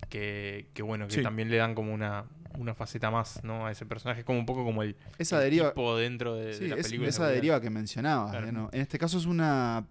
[0.10, 1.24] que, que bueno, que Sí.
[1.24, 2.26] también le dan como una,
[2.60, 3.66] una faceta más, ¿no?
[3.66, 6.76] A ese personaje, como un poco como el, Esa el deriva, tipo dentro de, la
[6.76, 7.10] es película.
[7.10, 8.32] esa deriva que mencionabas.
[8.32, 8.52] Claro.
[8.52, 8.70] ¿no?
[8.72, 9.88] En este caso es una,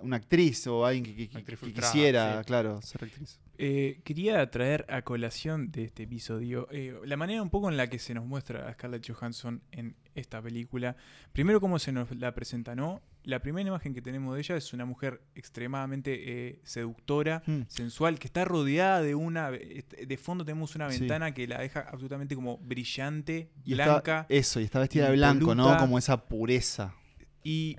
[0.00, 2.46] una actriz o alguien que, que- que- Actriz que frustrada, quisiera, sí.
[2.46, 3.40] claro, ser actriz.
[3.60, 7.88] Eh, quería traer a colación de este episodio eh, la manera un poco en la
[7.88, 10.94] que se nos muestra a Scarlett Johansson en esta película.
[11.32, 13.02] Primero, cómo se nos la presenta, ¿no?
[13.24, 17.62] La primera imagen que tenemos de ella es una mujer extremadamente eh, seductora, Hmm.
[17.66, 19.50] sensual, que está rodeada de una.
[19.50, 21.00] De fondo tenemos una Sí.
[21.00, 24.20] ventana que la deja absolutamente como brillante, Y blanca.
[24.20, 25.76] está, eso, y está vestida de blanco, ¿no?
[25.78, 26.94] Como esa pureza.
[27.42, 27.76] Y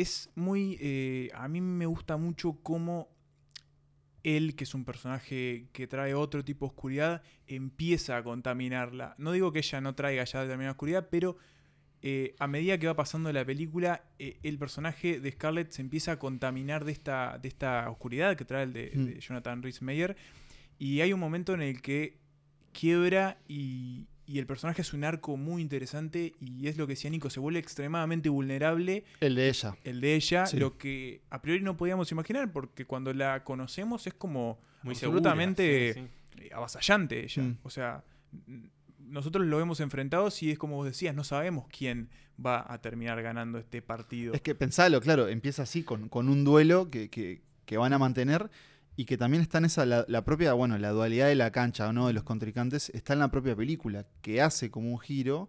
[0.00, 0.78] es muy.
[0.80, 3.08] eh, a mí me gusta mucho cómo
[4.24, 9.14] él, que es un personaje que trae otro tipo de oscuridad, empieza a contaminarla.
[9.18, 11.36] No digo que ella no traiga ya determinada oscuridad, pero
[12.02, 16.12] eh, a medida que va pasando la película, eh, el personaje de Scarlett se empieza
[16.12, 19.04] a contaminar de esta, de esta oscuridad que trae el de, Mm.
[19.06, 20.16] de Jonathan Rhys Meyer.
[20.78, 22.18] Y hay un momento en el que
[22.72, 27.08] quiebra y, y el personaje es un arco muy interesante y es lo que decía
[27.10, 29.74] Nico, se vuelve extremadamente vulnerable El de ella.
[29.84, 30.58] el de ella, Sí.
[30.58, 35.94] lo que a priori no podíamos imaginar porque cuando la conocemos es como Muy absolutamente
[35.94, 36.44] segura, sí, sí.
[36.44, 37.42] eh, avasallante ella.
[37.42, 37.58] Mm.
[37.62, 38.04] O sea,
[38.98, 42.10] nosotros lo vemos enfrentados y es como vos decías, no sabemos quién
[42.44, 44.34] va a terminar ganando este partido.
[44.34, 47.98] Es que pensalo, claro, empieza así con, con un duelo que, que- que van a
[47.98, 48.50] mantener
[48.98, 51.92] y que también está en esa, la, la propia, bueno, la dualidad de la cancha,
[51.92, 52.08] ¿no?
[52.08, 55.48] De los contrincantes, está en la propia película, que hace como un giro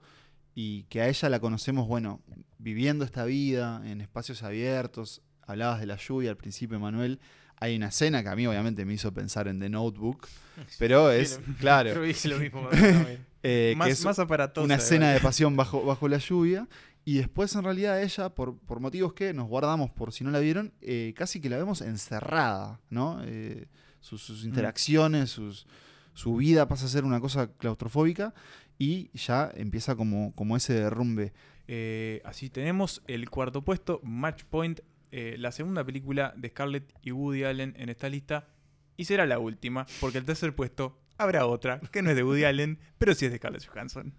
[0.53, 2.21] y que a ella la conocemos, bueno,
[2.59, 5.23] viviendo esta vida en espacios abiertos.
[5.47, 7.19] Hablabas de la lluvia al principio, Manuel.
[7.61, 10.27] Hay una escena que a mí obviamente me hizo pensar en The Notebook,
[10.77, 12.69] pero Sí, es, lo- claro, que lo mismo.
[13.43, 14.63] eh, que más, es más aparatosa.
[14.63, 16.67] una escena de pasión bajo, bajo la lluvia.
[17.05, 20.39] Y después, en realidad, ella, por, por motivos que nos guardamos por si no la
[20.39, 23.21] vieron, eh, casi que la vemos encerrada, ¿no?
[23.23, 23.67] Eh,
[23.99, 25.65] sus, sus interacciones, sus,
[26.13, 28.33] su vida pasa a ser una cosa claustrofóbica
[28.77, 31.33] y ya empieza como, como ese derrumbe.
[31.67, 34.81] Eh, así tenemos el cuarto puesto, Match Point,
[35.11, 38.47] la segunda película de Scarlett y Woody Allen en esta lista.
[38.95, 42.43] Y será la última, porque el tercer puesto habrá otra, que no es de Woody
[42.43, 44.13] Allen, pero sí es de Scarlett Johansson.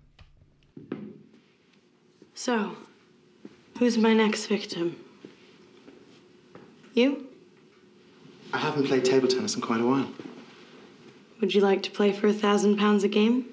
[2.35, 2.77] So,
[3.79, 4.97] who's my next victim?
[6.95, 7.27] You?
[8.53, 10.09] I haven't played table tennis in quite a while.
[11.41, 13.47] Would you like to play for a thousand pounds a game?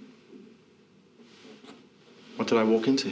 [2.35, 3.11] What did I walk into?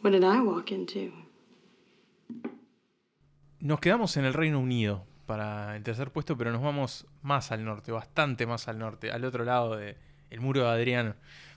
[0.00, 1.12] What did I walk into?
[3.64, 7.64] Nos quedamos en el Reino Unido para el tercer puesto, pero nos vamos más al
[7.64, 9.96] norte, bastante más al norte, al otro lado del
[10.38, 11.14] muro de Adriano,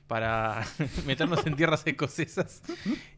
[0.07, 0.65] para
[1.05, 2.63] meternos en tierras escocesas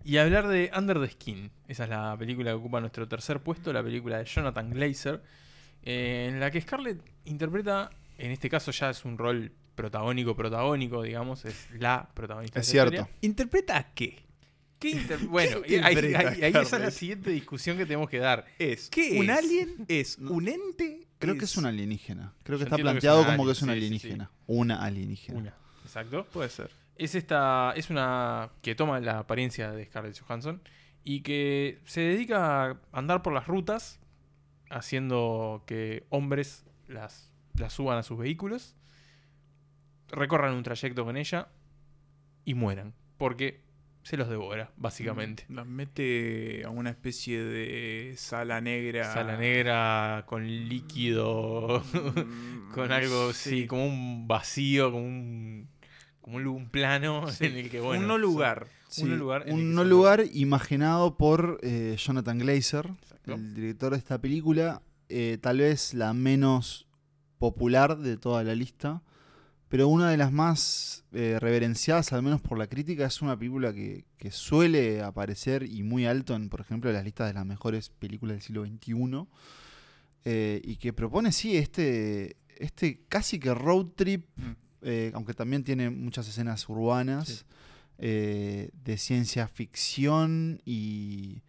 [0.03, 1.51] y hablar de Under the Skin.
[1.67, 5.21] Esa es la película que ocupa nuestro tercer puesto, la película de Jonathan Glazer,
[5.83, 11.03] eh, en la que Scarlett interpreta, en este caso ya es un rol protagónico, protagónico,
[11.03, 12.59] digamos, es la protagonista.
[12.59, 13.07] Es cierto.
[13.21, 14.28] ¿Interpreta a qué?
[14.79, 18.19] ¿Qué inter- bueno, ¿Qué ahí, ahí- ahí esa es la siguiente discusión que tenemos que
[18.19, 18.45] dar.
[18.57, 19.37] ¿Es ¿Qué un es?
[19.37, 19.85] alien?
[19.87, 21.05] ¿Es un ente?
[21.19, 22.33] Creo que es un alienígena.
[22.43, 23.85] Creo que Yo está entiendo que es planteado como que es un sí, sí, sí.
[23.85, 24.31] alienígena.
[24.47, 25.37] Una alienígena.
[25.39, 26.25] Una, exacto.
[26.31, 26.71] Puede ser.
[26.95, 27.73] Es esta.
[27.75, 28.51] Es una.
[28.61, 30.61] que toma la apariencia de Scarlett Johansson.
[31.03, 33.99] Y que se dedica a andar por las rutas.
[34.69, 38.75] Haciendo que hombres las, las suban a sus vehículos.
[40.09, 41.49] Recorran un trayecto con ella.
[42.45, 42.93] Y mueran.
[43.17, 43.61] Porque
[44.09, 45.45] se los devora, básicamente.
[45.49, 49.13] Las mete a una especie de sala negra.
[49.13, 51.83] Sala negra con líquido.
[51.93, 53.67] Mm, con algo, sí.
[53.67, 55.67] como un vacío, como un.
[56.21, 57.45] como plano Sí.
[57.45, 58.01] en el que, bueno.
[58.01, 58.65] un no lugar.
[58.87, 59.45] Sí, un no lugar.
[59.47, 63.33] un no lugar imaginado por eh, Jonathan Glazer, Exacto.
[63.35, 64.81] el director de esta película.
[65.09, 66.87] eh, tal vez la menos
[67.37, 69.03] popular de toda la lista,
[69.69, 73.05] pero una de las más eh, reverenciadas, al menos por la crítica.
[73.05, 77.27] Es una película que, que suele aparecer y muy alto en, por ejemplo, las listas
[77.27, 79.27] de las mejores películas del siglo XXI.
[80.25, 84.51] eh, y que propone, sí, este, este casi que road trip, Mm.
[84.81, 87.45] eh, aunque también tiene muchas escenas urbanas Sí.
[87.99, 91.41] eh, de ciencia ficción y,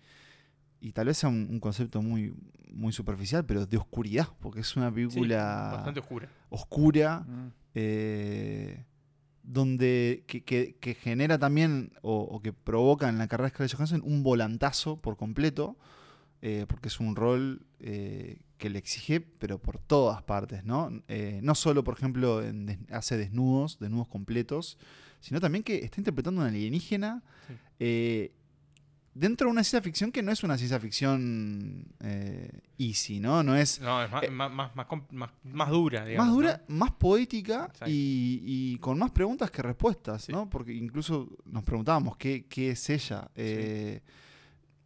[0.80, 2.32] y tal vez sea un, un concepto muy,
[2.72, 6.28] muy superficial, pero de oscuridad, porque es una Sí, película bastante oscura.
[6.48, 7.52] oscura, Mm.
[7.74, 8.84] Eh,
[9.42, 13.74] donde que, que- que genera también o, o que provoca en la carrera de Scarlett
[13.76, 15.76] Johansson un volantazo por completo,
[16.42, 20.90] eh, porque es un rol eh, que le exige, pero por todas partes, ¿no?
[21.42, 24.76] No solo, por ejemplo, en des- hace desnudos, desnudos completos,
[25.20, 27.54] sino también que está interpretando a una alienígena Sí.
[29.14, 33.42] Dentro de una ciencia ficción que no es una ciencia ficción eh, easy, ¿no?
[33.42, 36.26] No es No, es más, Eh, más, más, más, com- más- más dura, digamos.
[36.28, 36.76] más dura, ¿no?
[36.76, 40.32] más poética y, y con más preguntas que respuestas, Sí.
[40.32, 40.48] ¿no?
[40.48, 43.28] Porque incluso nos preguntábamos qué, qué es ella.
[43.34, 44.00] Eh,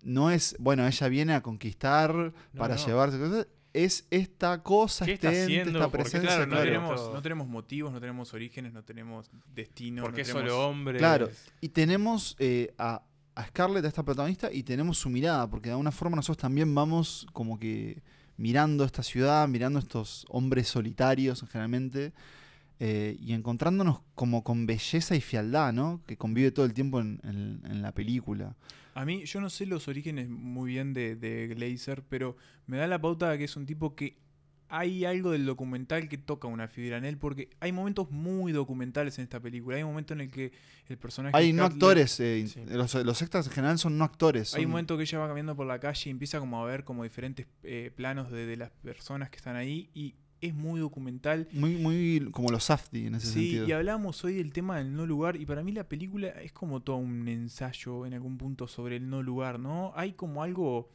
[0.03, 2.87] no es, bueno, ella viene a conquistar para no.
[2.87, 3.47] llevarse cosas.
[3.73, 5.79] Es esta cosa, ¿Qué este está ente, haciendo?
[5.81, 6.29] esta Porque, presencia.
[6.31, 6.65] Claro, no, claro.
[6.65, 10.03] tenemos, no tenemos motivos, no tenemos orígenes, no tenemos destino.
[10.03, 10.99] Porque no es tenemos- solo hombre.
[10.99, 11.29] Claro,
[11.61, 13.03] y tenemos eh, a,
[13.35, 16.75] a Scarlett, a esta protagonista, y tenemos su mirada, porque de alguna forma nosotros también
[16.75, 18.03] vamos como que
[18.37, 22.13] mirando esta ciudad, mirando estos hombres solitarios generalmente,
[22.81, 26.01] eh, y encontrándonos como con belleza y fialdad, ¿no?
[26.07, 28.57] Que convive todo el tiempo en, la película.
[28.95, 32.87] A mí, yo no sé los orígenes muy bien de, de Glazer, pero me da
[32.87, 34.17] la pauta de que es un tipo que
[34.69, 39.19] hay algo del documental que toca una fibra en él, porque hay momentos muy documentales
[39.19, 39.77] en esta película.
[39.77, 40.53] Hay un momento en el que
[40.89, 41.37] el personaje.
[41.37, 42.61] Hay no actores, eh, Sí.
[42.69, 44.55] los, los extras en general son no actores.
[44.55, 46.85] Hay un momento que ella va caminando por la calle y empieza como a ver
[46.85, 51.49] como diferentes eh, planos de, de las personas que están ahí y es muy documental.
[51.53, 53.69] Muy, muy como los Safdie en ese Sí, sentido.
[53.69, 56.81] y hablábamos hoy del tema del no lugar y para mí la película es como
[56.83, 59.93] todo un ensayo en algún punto sobre el no lugar, ¿no?
[59.97, 60.91] Hay como algo,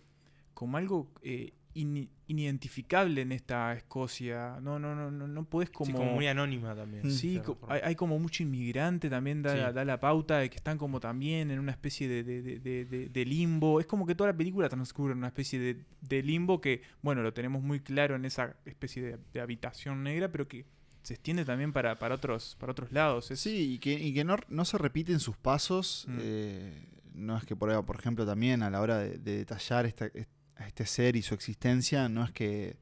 [0.53, 4.59] como algo eh, in- inidentificable en esta Escocia.
[4.61, 5.85] No, no, no, no, no podés como...
[5.87, 7.09] Sí, como muy anónima también.
[7.11, 9.73] Sí, co- hay, hay como mucho inmigrante también, da, Sí.
[9.73, 13.25] da la pauta de que están como también en una especie de, de- de- de-
[13.25, 13.79] limbo.
[13.79, 17.21] Es como que toda la película transcurre en una especie de, de limbo que, bueno,
[17.21, 20.65] lo tenemos muy claro en esa especie de, de habitación negra, pero que
[21.03, 23.31] se extiende también para, para, otros, para otros lados.
[23.31, 26.05] Es- Sí, y que, y que no, no se repiten sus pasos.
[26.09, 26.17] Mm.
[26.21, 30.05] eh, no es que, por, por ejemplo, también a la hora de, de detallar esta-
[30.07, 32.77] est- a este ser y su existencia, no es que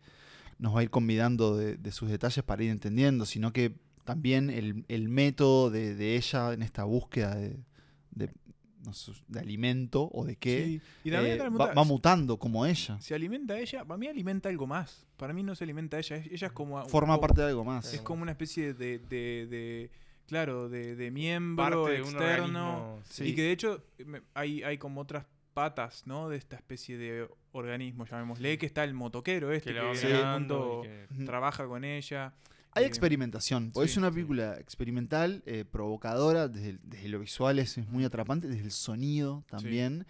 [0.59, 4.49] nos va a ir convidando de, de sus detalles para ir entendiendo, sino que también
[4.49, 7.57] el, el método de, de ella en esta búsqueda de,
[8.11, 8.31] de,
[8.83, 12.99] no sé, de alimento o de qué, Sí, Y también eh, va, mutando como ella.
[13.01, 13.85] ¿Se alimenta ella?
[13.85, 15.05] Para mí alimenta algo más.
[15.17, 16.15] Para mí no se alimenta ella.
[16.17, 16.83] es- Ella es como...
[16.85, 17.93] Forma como- parte de algo más.
[17.93, 18.99] Es como una especie de...
[18.99, 19.91] de- de-
[20.27, 22.77] claro, de, de miembro Parte de un externo.
[22.77, 22.99] organismo.
[23.09, 23.23] Sí.
[23.25, 23.83] Y que de hecho
[24.33, 25.25] hay, hay como otras
[25.61, 26.29] patas, ¿no?
[26.29, 30.05] De esta especie de organismo, llamémosle, que está el motoquero este, Que Sí.
[30.05, 31.25] que- Ujú.
[31.25, 32.35] trabaja con ella.
[32.73, 34.13] Hay Eh, experimentación, sí, es una sí.
[34.15, 38.71] película experimental, eh, provocadora, desde, el- desde lo visual es, es muy atrapante, desde el
[38.71, 40.05] sonido también.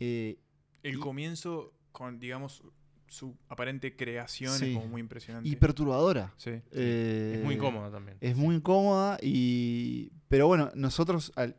[0.00, 0.38] eh,
[0.82, 2.62] El y- comienzo con, digamos,
[3.06, 4.70] su aparente creación Sí.
[4.70, 5.48] es como muy impresionante.
[5.48, 6.32] y perturbadora.
[6.38, 6.50] Sí.
[6.72, 8.16] Eh, Es muy incómodo también.
[8.20, 10.10] Es muy incómoda y...
[10.28, 11.32] Pero bueno, nosotros...
[11.36, 11.54] al-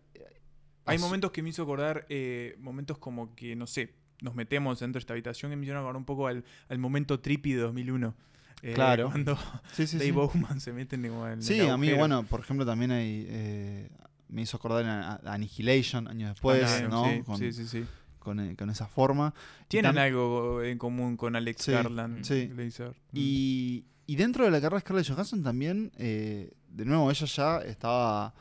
[0.88, 4.98] Hay momentos que me hizo acordar, eh, momentos como que, no sé, nos metemos dentro
[5.00, 8.16] de esta habitación que me hicieron acordar un poco al, al momento trippy de 2001.
[8.64, 9.10] Eh, Claro.
[9.12, 9.38] Cuando
[9.74, 10.12] Sí, sí, Dave sí.
[10.12, 13.26] Bowman se mete en, en Sí, el a mí, bueno, por ejemplo, también hay...
[13.30, 13.90] eh,
[14.30, 17.06] me hizo acordar a, Annihilation años después, Claro, ¿no?
[17.06, 17.86] sí, con, sí, sí, sí.
[18.20, 19.34] con, eh, con esa forma.
[19.70, 22.24] Tienen algo en común con Alex Garland.
[22.26, 22.48] sí.
[22.48, 22.94] Glazer.
[23.14, 27.60] Y, y dentro de la carrera de Scarlett Johansson también, eh, de nuevo, ella ya
[27.60, 28.34] estaba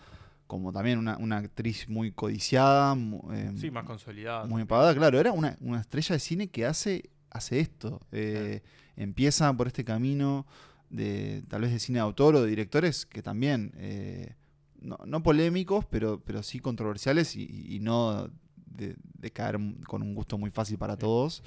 [0.46, 4.46] como también una, una actriz muy codiciada, mu- eh, Sí, más consolidado.
[4.46, 8.00] muy pagada, claro, era una, una estrella de cine que hace, hace esto.
[8.12, 8.62] Eh,
[8.98, 10.46] Empieza por este camino
[10.88, 14.34] de tal vez de cine de autor o de directores que también, eh,
[14.80, 18.30] no, no polémicos, pero, pero sí controversiales y, y no
[18.66, 21.42] de, de caer con un gusto muy fácil para todos.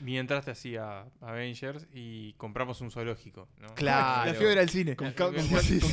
[0.00, 3.48] Mientras te hacía Avengers y compramos un zoológico.
[3.60, 3.68] ¿no?
[3.74, 4.30] Claro.
[4.32, 4.96] La fiebre al cine.
[4.96, 5.12] Con,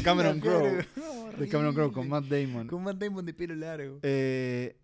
[0.04, 0.86] Cameron Crowe.
[1.40, 2.68] De Cameron Crowe, con Matt Damon.
[2.68, 4.00] Con Matt Damon de pelo largo.
[4.04, 4.76] Eh,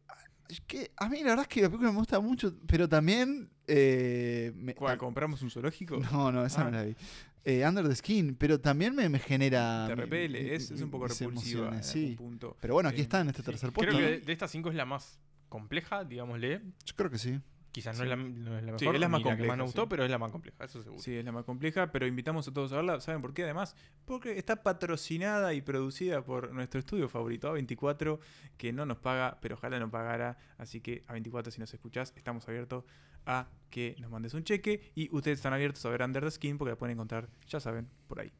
[0.49, 3.49] es que a mí la verdad es que la película me gusta mucho, pero también...
[3.67, 4.97] eh, me- ¿Cuál?
[4.97, 5.97] ¿Compramos un zoológico?
[6.11, 6.63] No, no, esa Ah.
[6.65, 6.95] no la vi.
[7.43, 9.85] Eh, Under the Skin, pero también me, me genera...
[9.87, 11.29] Te repele, mi- es, es un poco repulsiva.
[11.29, 12.15] En emociones, algún sí.
[12.15, 12.57] punto.
[12.59, 13.45] Pero bueno, aquí Eh, está en este sí.
[13.45, 13.97] tercer Creo puesto.
[13.97, 14.09] que ¿no?
[14.09, 16.61] de, de estas cinco es la más compleja, digámosle.
[16.85, 17.39] Yo creo que sí.
[17.71, 18.03] Quizás Sí.
[18.03, 19.57] no, es la, no es la mejor, Sí, es la más ni que compleja, más
[19.57, 19.87] nos gustó, sí.
[19.89, 21.01] pero es la más compleja, eso seguro.
[21.01, 22.99] Sí, es la más compleja, pero invitamos a todos a verla.
[22.99, 23.43] ¿Saben por qué?
[23.45, 28.19] Además, porque está patrocinada y producida por nuestro estudio favorito, A24,
[28.57, 30.37] que no nos paga, pero ojalá no pagara.
[30.57, 32.83] Así que A24, si nos escuchás, estamos abiertos
[33.25, 34.91] a que nos mandes un cheque.
[34.93, 37.87] Y ustedes están abiertos a ver Under the Skin porque la pueden encontrar, ya saben,
[38.07, 38.31] por ahí.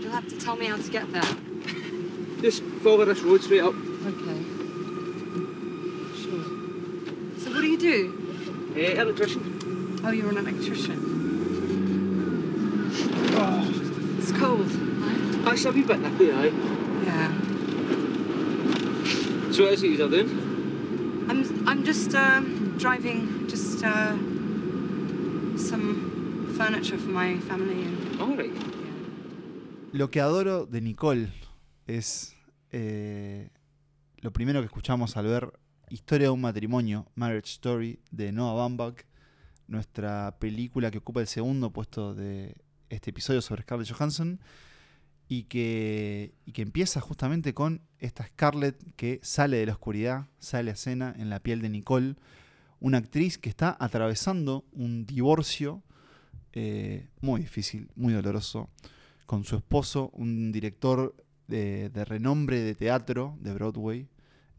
[0.00, 1.22] You'll have to tell me how to get there.
[2.42, 3.74] Just follow this road straight up.
[3.74, 4.40] Okay.
[6.16, 6.44] Sure.
[7.38, 8.72] So what do you do?
[8.74, 10.00] Uh, electrician.
[10.02, 10.98] Oh, you're an electrician.
[13.36, 14.70] Oh, it's cold.
[15.46, 16.08] I shall be better.
[16.24, 16.40] Yeah.
[16.40, 16.52] aye.
[17.04, 17.28] Yeah.
[19.52, 20.30] So what is it you're doing?
[21.28, 24.16] I'm I'm just um, driving just uh,
[25.58, 28.56] some furniture for my family and All right.
[29.92, 31.28] Lo que adoro de Nicole
[31.86, 32.34] es
[32.72, 33.50] eh,
[34.22, 35.52] lo primero que escuchamos al ver
[35.90, 39.04] Historia de un matrimonio, Marriage Story, de Noah Baumbach,
[39.66, 42.54] nuestra película que ocupa el segundo puesto de
[42.90, 44.38] este episodio sobre Scarlett Johansson,
[45.26, 50.70] y que, y que empieza justamente con esta Scarlett que sale de la oscuridad, sale
[50.70, 52.14] a escena en la piel de Nicole,
[52.78, 55.82] una actriz que está atravesando un divorcio
[56.52, 58.70] eh, muy difícil, muy doloroso,
[59.26, 61.16] con su esposo, un director
[61.48, 64.08] de, de renombre de teatro de Broadway,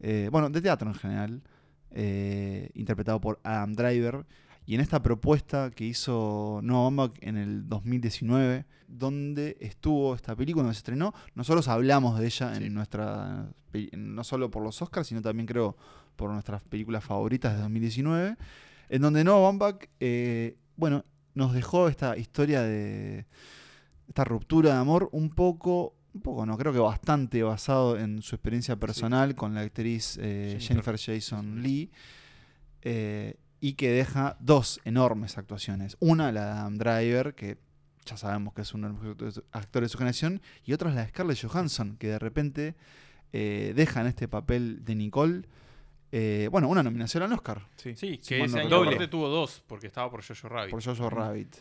[0.02, 1.42] eh, bueno, de teatro en general,
[1.92, 4.26] eh, interpretado por Adam Driver.
[4.64, 10.62] Y en esta propuesta que hizo Noah Baumbach en el 2019, donde estuvo esta película,
[10.62, 13.48] donde se estrenó, nosotros hablamos de ella en nuestra,
[13.92, 15.76] no solo por los Oscars, sino también creo
[16.14, 18.36] por nuestras películas favoritas de 2019,
[18.88, 23.26] en donde Noah Baumbach, eh, bueno, nos dejó esta historia de
[24.06, 28.34] esta ruptura de amor un poco, un poco no, creo que bastante basado en su
[28.34, 31.90] experiencia personal con la actriz eh, Jennifer Jennifer Jason Lee,
[32.82, 35.96] eh, y que deja dos enormes actuaciones.
[36.00, 37.58] Una, la de Adam Driver, que
[38.04, 41.02] ya sabemos que es uno de los actores de su generación, y otra es la
[41.02, 42.74] de Scarlett Johansson, que de repente
[43.32, 45.42] eh, deja en este papel de Nicole,
[46.10, 47.66] eh, bueno, una nominación al Oscar.
[47.76, 47.94] Sí.
[47.96, 50.70] Sí, que ese año aparte tuvo dos, porque estaba por Jojo Rabbit.
[50.70, 51.56] por Jojo Rabbit,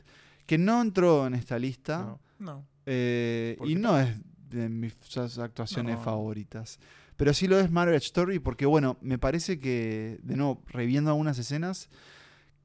[0.46, 2.18] que no entró en esta lista.
[2.40, 2.66] No.
[2.86, 4.10] Eh, ¿Por y no es
[4.52, 4.96] de mis
[5.38, 6.04] actuaciones No.
[6.04, 6.80] favoritas.
[7.18, 11.38] Pero sí lo es Marriage Story porque, bueno, me parece que, de nuevo, reviendo algunas
[11.38, 11.90] escenas,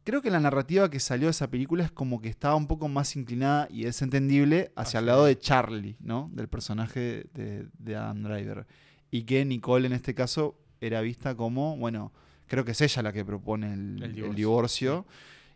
[0.05, 2.89] creo que la narrativa que salió de esa película es como que estaba un poco
[2.89, 6.31] más inclinada y es entendible hacia el lado de Charlie, ¿no?
[6.33, 8.67] Del personaje de, de Adam Driver.
[9.11, 12.13] Y que Nicole en este caso era vista como, bueno,
[12.47, 15.07] creo que es ella la que propone el, El el divorcio, divorcio.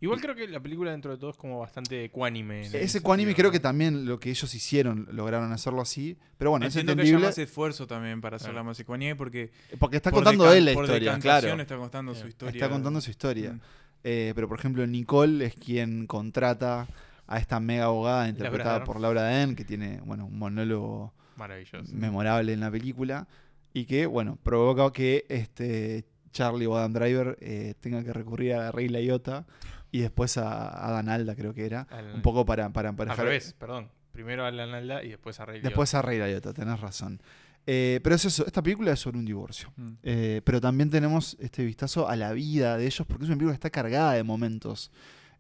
[0.03, 2.63] Igual creo que la película dentro de todo es como bastante ecuánime.
[2.63, 3.53] Ese ecuánime creo ¿no?
[3.53, 6.17] que también lo que ellos hicieron lograron hacerlo así.
[6.39, 7.27] Pero bueno, Entiendo es que haya entendible.
[7.29, 8.65] más esfuerzo también para hacerla Claro.
[8.65, 11.63] más ecuánime porque Porque está por contando él la por historia, decantación claro.
[11.63, 12.53] está contando su historia.
[12.55, 13.53] Está contando su historia.
[13.53, 13.61] Mm.
[14.05, 16.87] Eh, pero por ejemplo, Nicole es quien contrata
[17.27, 21.93] a esta mega abogada interpretada por Laura Dern, que tiene bueno, un monólogo Maravilloso.
[21.95, 23.29] memorable en la película.
[23.75, 28.73] Y que, bueno, provoca que este Charlie o Adam Driver eh, tenga que recurrir a
[28.73, 29.47] Rey Liotta
[29.93, 31.87] y después a, a Dan Alda, creo que era.
[31.91, 33.25] Al- Un poco para, para Al emparejar.
[33.25, 33.89] revés, perdón.
[34.13, 37.21] Primero a la Nalda y después a Rey Después a Rey Liotta, tenés razón.
[37.67, 39.73] Eh, pero es eso, esta película es sobre un divorcio.
[39.77, 39.89] Mm.
[40.03, 43.53] Eh, pero también tenemos este vistazo a la vida de ellos, porque es una película
[43.53, 44.91] que está cargada de momentos.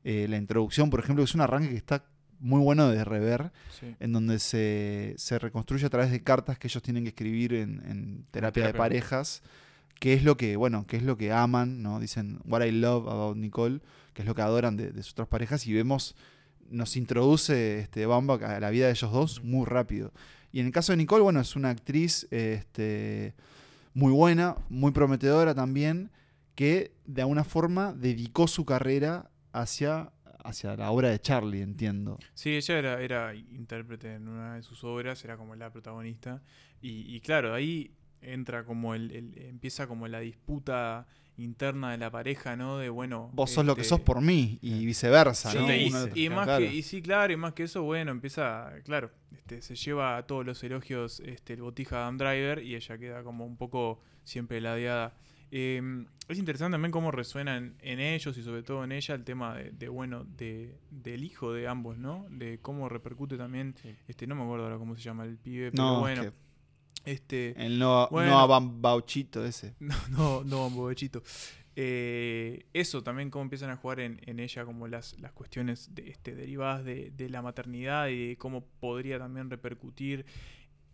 [0.04, 2.04] Eh, la introducción, por ejemplo, es un arranque que está
[2.38, 3.94] muy bueno de rever, Sí.
[3.98, 7.82] en donde se, se reconstruye a través de cartas que ellos tienen que escribir en,
[7.86, 9.42] en terapia de parejas,
[9.98, 12.00] que es lo que, bueno, que es lo que aman, ¿no?
[12.00, 13.80] Dicen What I love about Nicole,
[14.20, 16.14] es lo que adoran de, sus otras parejas, y vemos,
[16.70, 20.12] nos introduce este Baumbach a la vida de ellos dos muy rápido.
[20.52, 23.34] Y en el caso de Nicole, bueno, es una actriz este,
[23.94, 26.10] muy buena, muy prometedora también,
[26.54, 30.12] que de alguna forma dedicó su carrera hacia,
[30.44, 32.18] hacia la obra de Charlie, entiendo.
[32.34, 36.42] Sí, ella era, era intérprete en una de sus obras, era como la protagonista.
[36.82, 41.06] Y, claro, ahí entra como el- empieza como la disputa
[41.42, 42.78] interna de la pareja, ¿no?
[42.78, 43.30] De bueno.
[43.32, 45.66] Vos sos lo que este, sos por mí y viceversa, Yo ¿no?
[45.66, 46.20] te Uno- hice.
[46.20, 46.64] Y más claro.
[46.66, 50.26] que, y sí, claro, y más que eso, bueno, empieza, claro, este, se lleva a
[50.26, 54.60] todos los elogios este, el botija Adam Driver y ella queda como un poco siempre
[54.60, 55.14] ladeada.
[55.52, 55.82] Eh,
[56.28, 59.56] es interesante también cómo resuena en, en ellos y sobre todo en ella el tema
[59.56, 62.24] de, de, bueno, de, del hijo de ambos, ¿no?
[62.30, 63.96] De cómo repercute también, Sí.
[64.06, 66.32] este, no me acuerdo ahora cómo se llama el pibe, pero No, es bueno, que
[67.04, 68.32] este, el no, Bueno.
[68.32, 68.40] no
[69.44, 69.74] ese.
[69.80, 71.22] no, no, no.
[71.76, 76.10] Eh, eso también cómo empiezan a jugar en, en ella como las, las cuestiones de,
[76.10, 80.26] este, derivadas de, de la maternidad y de cómo podría también repercutir.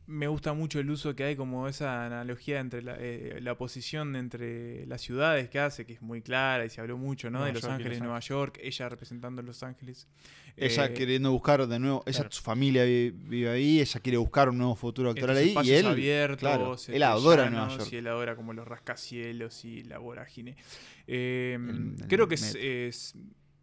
[0.08, 4.14] Me gusta mucho el uso que hay como esa analogía entre la, eh, la oposición
[4.14, 7.38] entre las ciudades que hace, que es muy clara y se habló mucho, ¿no?
[7.40, 10.06] Nueva de Los York y Ángeles, Los Nueva York, ella representando Los Ángeles.
[10.56, 12.30] Ella Eh, queriendo buscar de nuevo, ella, claro.
[12.32, 15.80] su familia vi- vive ahí, ella quiere buscar un nuevo futuro actoral ahí y espacios
[15.80, 17.92] él, abiertos, claro, este, él adora llanos, Nueva York.
[17.92, 20.56] Y él adora como los rascacielos y la vorágine.
[21.08, 23.14] Eh, El- el creo que es-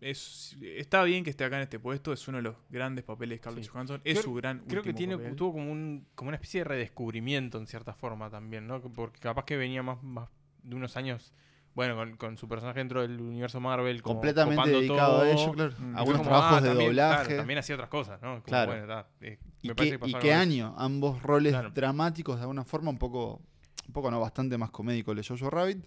[0.04, 3.38] es- está bien que esté acá en este puesto, es uno de los grandes papeles
[3.38, 3.70] de Scarlett Sí.
[3.70, 5.36] Johansson, es Creo- su gran Creo que tiene, papel.
[5.36, 8.82] tuvo como, un, como una especie de redescubrimiento en cierta forma también, ¿no?
[8.82, 10.30] Porque capaz que venía más, más
[10.64, 11.34] de unos años
[11.76, 14.04] bueno, con, con su personaje dentro del universo Marvel.
[14.04, 15.74] como Completamente dedicado a ello, claro.
[15.80, 15.93] Mm.
[15.95, 17.24] Y Algunos como, trabajos ah, de también, doblaje.
[17.26, 18.28] claro, también hacía otras cosas, ¿no?
[18.34, 18.72] Como, Claro.
[18.74, 20.39] bueno, está, eh, ¿Y me qué, que y qué de eso.
[20.39, 20.76] año?
[20.78, 21.72] Ambos roles Claro.
[21.72, 23.41] dramáticos de alguna forma, un poco,
[23.88, 25.84] un poco no, bastante más comédico el de Jojo Rabbit,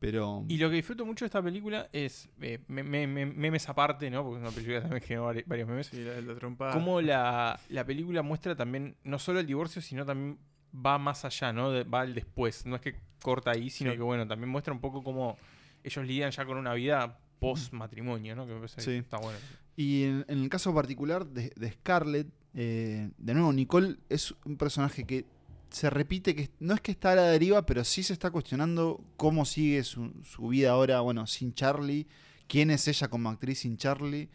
[0.00, 0.44] pero...
[0.48, 4.10] Y lo que disfruto mucho de esta película es eh, me- me- me- memes aparte,
[4.10, 4.22] ¿no?
[4.24, 5.86] Porque es una película que también generó vari- varios memes.
[5.88, 6.72] Sí, la, la trompada.
[6.72, 10.38] Cómo la, la película muestra también no solo el divorcio, sino también
[10.74, 11.70] va más allá, ¿no?
[11.70, 12.64] De- va al después.
[12.66, 13.96] No es que corta ahí, sino Sí.
[13.96, 15.36] que, bueno, también muestra un poco cómo
[15.82, 18.46] ellos lidian ya con una vida post matrimonio, ¿no?
[18.46, 18.90] Que me parece Sí.
[18.90, 19.38] que está bueno.
[19.76, 24.56] Y en, en el caso particular de, de Scarlett, eh, de nuevo, Nicole es un
[24.56, 25.24] personaje que
[25.70, 29.00] se repite, que no es que está a la deriva, pero sí se está cuestionando
[29.16, 32.06] cómo sigue su, su vida ahora, bueno, sin Charlie,
[32.46, 34.28] quién es ella como actriz sin Charlie.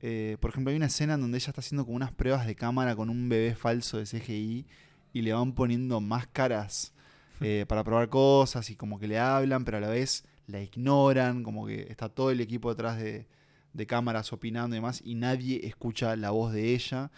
[0.00, 2.54] Eh, por ejemplo, hay una escena en donde ella está haciendo como unas pruebas de
[2.54, 4.66] cámara con un bebé falso de CGI
[5.12, 6.92] y le van poniendo máscaras
[7.40, 11.42] eh, para probar cosas y como que le hablan, pero a la vez la ignoran,
[11.42, 13.26] como que está todo el equipo detrás de,
[13.72, 17.10] de cámaras opinando y demás y nadie escucha la voz de ella.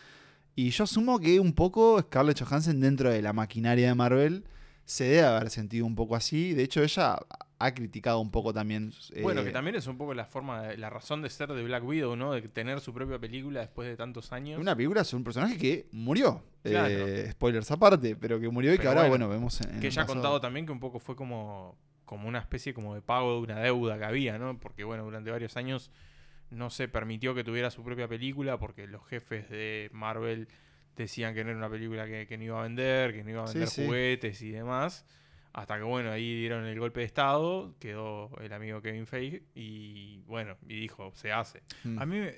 [0.60, 4.44] Y yo asumo que un poco Scarlett Johansson dentro de la maquinaria de Marvel
[4.84, 6.52] se debe haber sentido un poco así.
[6.52, 7.18] De hecho, ella
[7.58, 8.92] ha criticado un poco también.
[9.22, 11.82] Bueno, eh, que también es un poco la forma, la razón de ser de Black
[11.82, 12.32] Widow, ¿no?
[12.32, 14.60] De tener su propia película después de tantos años.
[14.60, 16.42] Una película sobre un personaje que murió.
[16.62, 16.88] Claro.
[16.90, 19.92] Eh, spoilers aparte, pero que murió y que ahora, bueno, bueno, vemos en, que el
[19.94, 23.36] ella ha contado también que un poco fue como, como una especie como de pago
[23.36, 24.60] de una deuda que había, ¿no?
[24.60, 25.90] Porque bueno, durante varios años
[26.50, 30.48] no se permitió que tuviera su propia película porque los jefes de Marvel
[30.96, 33.42] decían que no era una película que, que no iba a vender, que no iba
[33.42, 33.86] a vender sí.
[33.86, 35.06] juguetes y demás.
[35.52, 40.20] Hasta que bueno, ahí dieron el golpe de estado, quedó el amigo Kevin Feige y
[40.26, 41.62] bueno, y dijo, se hace.
[41.84, 41.98] Mm.
[41.98, 42.34] A mí, me-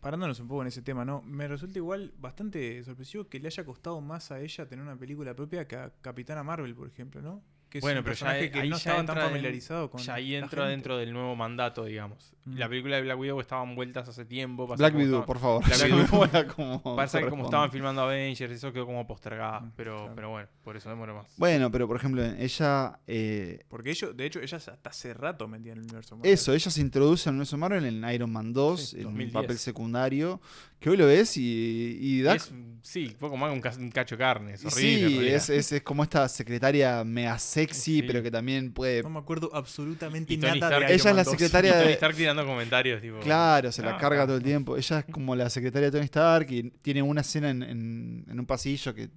[0.00, 1.22] parándonos un poco en ese tema, ¿no?
[1.22, 5.34] Me resulta igual bastante sorpresivo que le haya costado más a ella tener una película
[5.34, 7.42] propia que a Capitana Marvel, por ejemplo, ¿no?
[7.76, 10.00] Que es Bueno, un pero ya personaje que ahí no ya estaba tan familiarizado con
[10.00, 12.32] Ya ahí entra dentro del nuevo mandato, digamos.
[12.46, 12.56] Mm.
[12.56, 14.66] La película de Black Widow estaban vueltas hace tiempo.
[14.76, 15.62] Black Widow, por favor.
[15.64, 16.46] Black Widow.
[16.56, 19.60] Como Pasa que como estaban filmando Avengers, eso quedó como postergada.
[19.60, 20.12] Mm, Pero, claro.
[20.14, 21.26] pero bueno, por eso demora más.
[21.36, 22.98] Bueno, pero por ejemplo, ella.
[23.06, 26.32] eh, Porque ellos, de hecho, ella hasta hace rato metía en el universo Marvel.
[26.32, 29.12] Eso, ella se introduce en el universo Marvel en Iron Man 2, Sí, en un
[29.14, 29.32] 2010.
[29.32, 30.40] papel secundario,
[30.78, 32.34] que hoy lo ves y, y da...
[32.34, 32.52] Es-
[32.82, 34.52] sí, fue como un, ca- un cacho de carne.
[34.54, 35.08] Es horrible.
[35.08, 38.02] sí, es, es, es como esta secretaria mega sexy, Sí.
[38.02, 39.02] pero que también puede...
[39.02, 41.30] No me acuerdo absolutamente Y Tony nada Stark- de Ella es la Man 2.
[41.32, 43.18] secretaria Y Tony de- Stark tirando comentarios, tipo.
[43.20, 44.76] Claro, se la carga todo el tiempo.
[44.76, 48.38] Ella es como la secretaria de Tony Stark y tiene una escena en, en- en
[48.38, 49.08] un pasillo que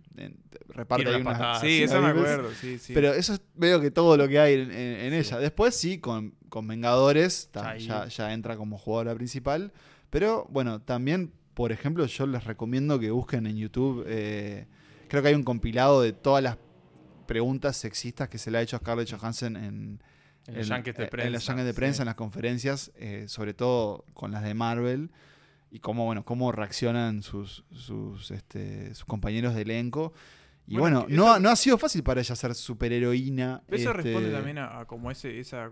[0.70, 1.62] reparte Tira ahí patadas.
[1.62, 2.94] Sí, eso me acuerdo, sí, sí.
[2.94, 5.30] Pero eso es veo que todo lo que hay en, en- en Sí.
[5.30, 5.40] ella.
[5.40, 9.72] Después sí, con, con Vengadores ta, ya, ya entra como jugadora principal.
[10.10, 14.06] Pero bueno, también, por ejemplo, yo les recomiendo que busquen en YouTube.
[14.08, 14.66] eh,
[15.10, 16.58] creo que hay un compilado de todas las
[17.28, 20.02] preguntas sexistas que se le ha hecho a Scarlett Johansson en,
[20.48, 21.28] En los yankees de eh, prensa.
[21.28, 22.02] en los yankees de prensa, sí.
[22.04, 25.12] en las conferencias, eh, sobre todo con las de Marvel.
[25.70, 30.14] Y cómo, bueno, cómo reaccionan sus, sus, este, sus compañeros de elenco.
[30.72, 33.64] Y Bueno, no, eso- ha- no ha sido fácil para ella ser superheroína.
[33.68, 35.68] Eso este, responde también a, a como ese, esa,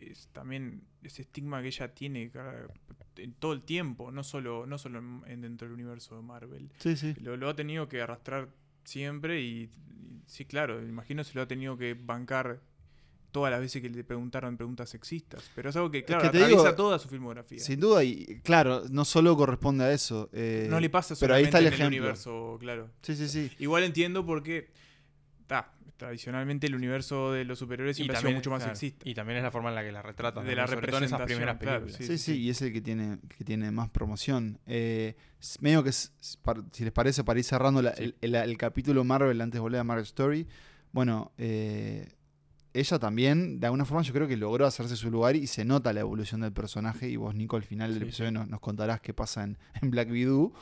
[0.00, 2.30] es también ese estigma que ella tiene
[3.16, 6.70] en todo el tiempo, no solo, no solo en- en- dentro del universo de Marvel.
[6.78, 7.14] Sí, sí.
[7.20, 8.48] Lo, lo ha tenido que arrastrar
[8.84, 12.60] siempre y, y sí, claro, imagino se lo ha tenido que bancar
[13.32, 15.50] todas las veces que le preguntaron preguntas sexistas.
[15.54, 17.58] Pero es algo que, claro, que te atraviesa digo, toda su filmografía.
[17.58, 20.28] Sin duda, y claro, no solo corresponde a eso.
[20.32, 22.90] eh, no le pasa pero ahí solamente está el en el universo, claro.
[23.02, 23.50] Sí, sí, sí.
[23.58, 24.70] Igual entiendo porque
[25.46, 29.08] ta, tradicionalmente el universo de los superhéroes siempre ha sido mucho más claro, sexista.
[29.08, 30.46] Y también es la forma en la que la retratan.
[30.46, 31.96] De la en esas primeras representación, claro, películas.
[31.98, 32.40] Sí, Sí, sí, sí.
[32.42, 34.58] y es el que tiene, que tiene más promoción.
[34.66, 36.38] Eh, es medio que, es- es
[36.72, 38.04] si les parece, para ir cerrando la- Sí.
[38.04, 40.46] el, el- el capítulo Marvel antes de volver a Marvel Story,
[40.92, 42.08] bueno, eh,
[42.74, 45.92] ella también, de alguna forma, yo creo que logró hacerse su lugar y se nota
[45.92, 47.08] la evolución del personaje.
[47.08, 48.34] Y vos, Nico, al final del Sí, episodio sí.
[48.34, 50.52] Nos, nos contarás qué pasa en, en Black Widow.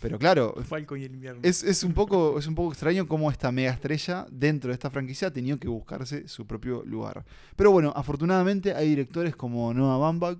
[0.00, 1.40] Pero claro, Falcon y el invierno.
[1.42, 4.90] es, es un poco, es un poco extraño cómo esta mega estrella dentro de esta
[4.90, 7.24] franquicia ha tenido que buscarse su propio lugar.
[7.56, 10.38] Pero bueno, afortunadamente hay directores como Noah Baumbach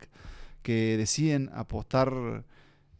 [0.62, 2.44] que deciden apostar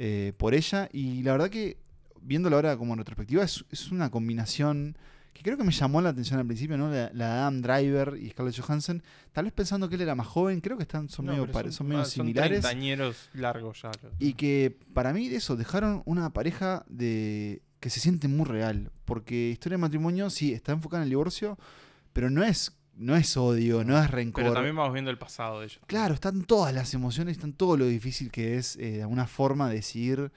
[0.01, 0.89] eh, por ella.
[0.93, 1.77] Y la verdad que,
[2.23, 4.97] viéndolo ahora como en retrospectiva, es, es una combinación
[5.39, 6.91] que creo que me llamó la atención al principio, ¿no?
[6.91, 9.03] La, la Adam Driver y Scarlett Johansson.
[9.33, 11.71] Tal vez pensando que él era más joven, creo que están, son No, medio, pare-
[11.73, 12.65] son medio ah, son similares.
[13.35, 13.91] largos ya.
[14.19, 18.91] Y que para mí eso dejaron una pareja de que se siente muy real.
[19.05, 21.57] Porque historia de matrimonio, sí, está enfocada en el divorcio,
[22.13, 24.43] pero no es, no es odio, no es rencor.
[24.43, 25.81] Pero también vamos viendo el pasado de ellos.
[25.87, 29.71] Claro, están todas las emociones, están todo lo difícil que es eh, de alguna forma
[29.71, 30.33] decidir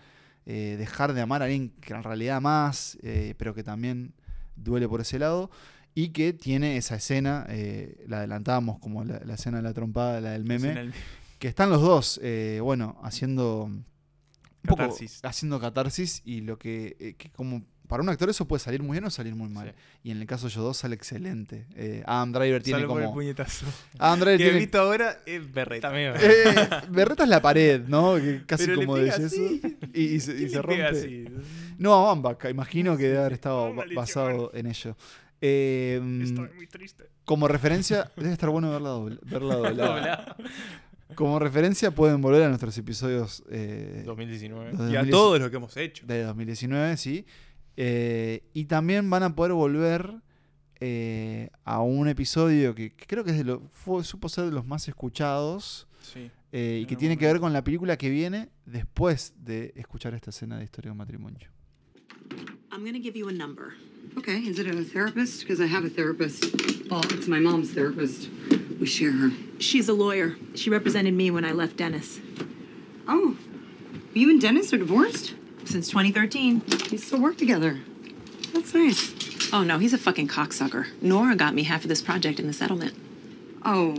[0.46, 2.98] eh, dejar de amar a alguien que en realidad más,
[3.38, 4.14] pero que también
[4.56, 5.50] duele por ese lado.
[5.94, 10.22] y que tiene esa escena, eh, la adelantábamos como la, la escena de la trompada,
[10.22, 10.74] la del meme,
[11.38, 13.84] que están los dos, eh, bueno, haciendo un
[14.66, 14.84] poco-
[15.24, 18.94] haciendo catarsis y lo que, eh, que como para un actor eso puede salir muy
[18.96, 19.68] bien o salir muy mal.
[19.68, 20.00] Sí.
[20.06, 21.66] Y en el caso de ellos dos sale excelente.
[21.76, 23.16] Eh, Adam Driver tiene Salvo por el como...
[23.18, 23.66] puñetazo.
[24.00, 25.92] Adam Driver que he visto ahora es berreta.
[25.94, 28.16] Eh, Berreta es la pared, ¿no?
[28.16, 29.36] Que casi Pero como de yeso.
[29.94, 31.00] Y, y se, y ¿Quién se le pega rompe.
[31.00, 31.26] así?
[31.78, 34.96] No, a Bamba, imagino que debe haber estado basado en ello.
[35.42, 37.06] Eh, Estoy muy triste.
[37.26, 40.36] como referencia, debe estar bueno verla, dobl- verla doblada.
[41.16, 44.66] Como referencia pueden volver a nuestros episodios eh, 2019.
[44.66, 46.06] de Y a 2010 todos los que hemos hecho.
[46.08, 47.26] de 2019, sí.
[47.78, 50.14] Eh, y también van a poder volver
[50.80, 54.52] eh, a un episodio que, que creo que es de lo, fue, supo ser de
[54.52, 56.32] los más escuchados Sí.
[56.52, 60.32] eh, y que tiene que ver con la película que viene después de escuchar esta
[60.32, 61.50] escena de historia de un matrimonio.
[62.72, 63.74] I'm gonna give you a number.
[64.18, 65.42] Okay, is it a therapist?
[65.42, 66.44] Because I have a therapist.
[66.90, 68.30] Well, it's my mom's therapist.
[68.80, 69.32] We share her.
[69.60, 70.36] She's a lawyer.
[70.56, 72.20] She represented me when I left Dennis.
[73.08, 73.36] Oh,
[74.14, 75.36] you and Dennis are divorced?
[75.72, 76.64] Since 2013.
[76.92, 77.80] You still work together.
[78.54, 79.54] That's nice.
[79.54, 80.88] Oh no, he's a fucking cocksucker.
[81.02, 82.94] Nora got me half of this project in the settlement.
[83.64, 83.96] Oh,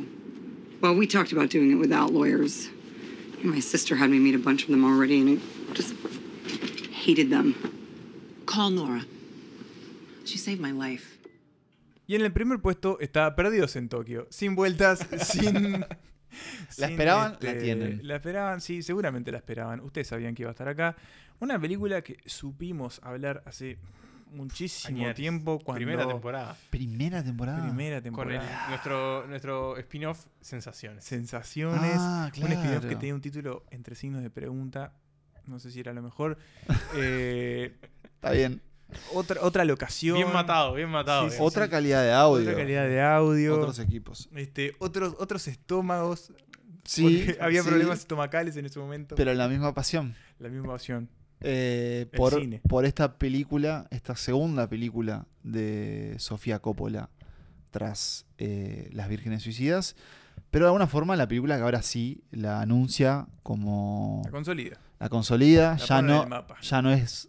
[0.82, 2.68] well, we talked about doing it without lawyers.
[3.42, 5.94] My sister had me meet a bunch of them already, and I just
[6.92, 7.54] hated them.
[8.44, 9.06] Call Nora.
[10.26, 11.18] She saved my life.
[12.06, 14.26] Y en el primer puesto está Perdidos en Tokio.
[14.28, 15.86] Sin vueltas, sin.
[16.76, 17.38] ¿La sin, esperaban?
[17.40, 18.00] La tienen.
[18.02, 19.80] La esperaban, sí, seguramente la esperaban.
[19.80, 20.96] Ustedes sabían que iba a estar acá.
[21.42, 23.76] Una película que supimos hablar hace
[24.30, 25.16] muchísimo Añares.
[25.16, 25.58] tiempo.
[25.58, 26.56] Cuando Primera temporada.
[26.70, 27.66] Primera temporada.
[27.66, 28.68] Primera Con el- temporada.
[28.68, 31.04] nuestro, nuestro spin-off Sensaciones.
[31.04, 31.96] Sensaciones.
[31.98, 34.94] Ah, Un spin-off que tenía un título entre signos de pregunta.
[35.46, 36.38] No sé si era lo mejor.
[36.96, 37.74] Eh,
[38.04, 38.62] Está bien.
[39.12, 40.14] otra, otra locación.
[40.18, 41.22] Bien matado, bien matado.
[41.24, 41.52] Sí, sí, digamos.
[41.52, 42.42] Otra calidad de audio.
[42.50, 43.58] Otra calidad de audio.
[43.58, 44.28] Otros equipos.
[44.36, 46.32] Este, otros, otros estómagos.
[46.84, 49.16] Sí, porque había sí, problemas estomacales en ese momento.
[49.16, 50.14] Pero la misma pasión.
[50.38, 51.08] La misma opción.
[51.44, 52.60] Eh, por, cine.
[52.68, 57.10] por esta película, esta segunda película de Sofía Coppola
[57.70, 59.96] tras eh, Las Vírgenes Suicidas.
[60.50, 64.78] Pero de alguna forma la película que ahora sí la anuncia como La consolida.
[65.00, 67.28] la consolida, La ya no, ya no es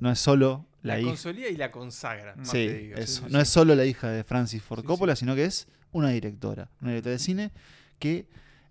[0.00, 1.08] no es solo la, La hija.
[1.10, 2.34] consolida y la consagra.
[2.36, 2.96] más Sí, te digo.
[2.98, 3.22] eso.
[3.26, 3.42] sí, no sí.
[3.42, 6.90] es solo la hija de Francis Ford Sí, Coppola, sino que es una directora, una
[6.90, 7.52] directora de cine
[8.00, 8.28] que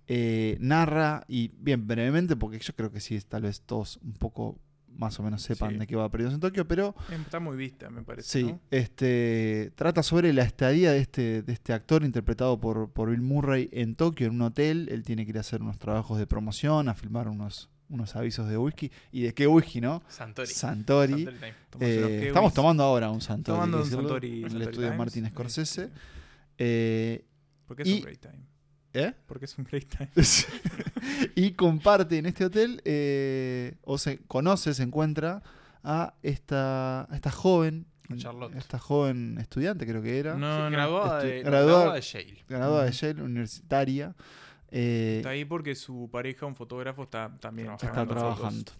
[0.07, 4.59] eh, narra, y bien brevemente, porque yo creo que sí, tal vez todos un poco
[4.97, 5.77] más o menos sepan Sí.
[5.77, 8.27] de qué va Perdidos en Tokio, pero Está muy vista, me parece.
[8.29, 8.59] sí, ¿no?
[8.71, 13.69] este, trata sobre la estadía de este, de este actor interpretado por, por Bill Murray
[13.71, 14.87] en Tokio, en un hotel.
[14.91, 18.47] Él tiene que ir a hacer unos trabajos de promoción, a filmar unos, unos avisos
[18.47, 18.91] de whisky.
[19.11, 20.01] ¿Y de qué whisky, no?
[20.07, 20.47] Santori.
[20.47, 21.27] Santori.
[21.79, 23.55] Eh, estamos tomando ahora un Santori.
[23.55, 24.27] Tomando un Santori.
[24.29, 24.97] En el Santori estudio de Times.
[24.97, 25.89] Martin Este, Scorsese.
[26.57, 27.25] Eh,
[27.67, 28.43] Porque es y- un great time.
[28.93, 29.13] ¿Eh?
[29.27, 30.09] Porque es un great time.
[31.35, 35.41] y comparte en este hotel, eh, o se conoce, se encuentra
[35.83, 37.85] a esta, a esta joven,
[38.17, 38.55] Charlotte.
[38.55, 40.71] esta joven estudiante creo que era, No, no.
[40.71, 42.43] graduada, de, no, graduada- graduada de Yale.
[42.47, 44.15] graduada de Yale, universitaria.
[44.71, 48.71] eh, Está ahí porque su pareja, un fotógrafo, está también Está trabajando.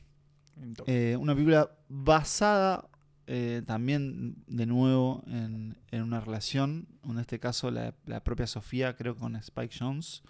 [0.86, 2.88] Eh, una película basada
[3.28, 8.96] eh, también de nuevo en, en una relación, en este caso la, la propia Sofía,
[8.96, 10.22] creo con Spike Jones,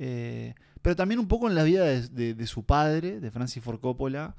[0.00, 3.62] Eh, pero también un poco en la vida de, de- de su padre, de Francis
[3.64, 4.36] Ford Coppola,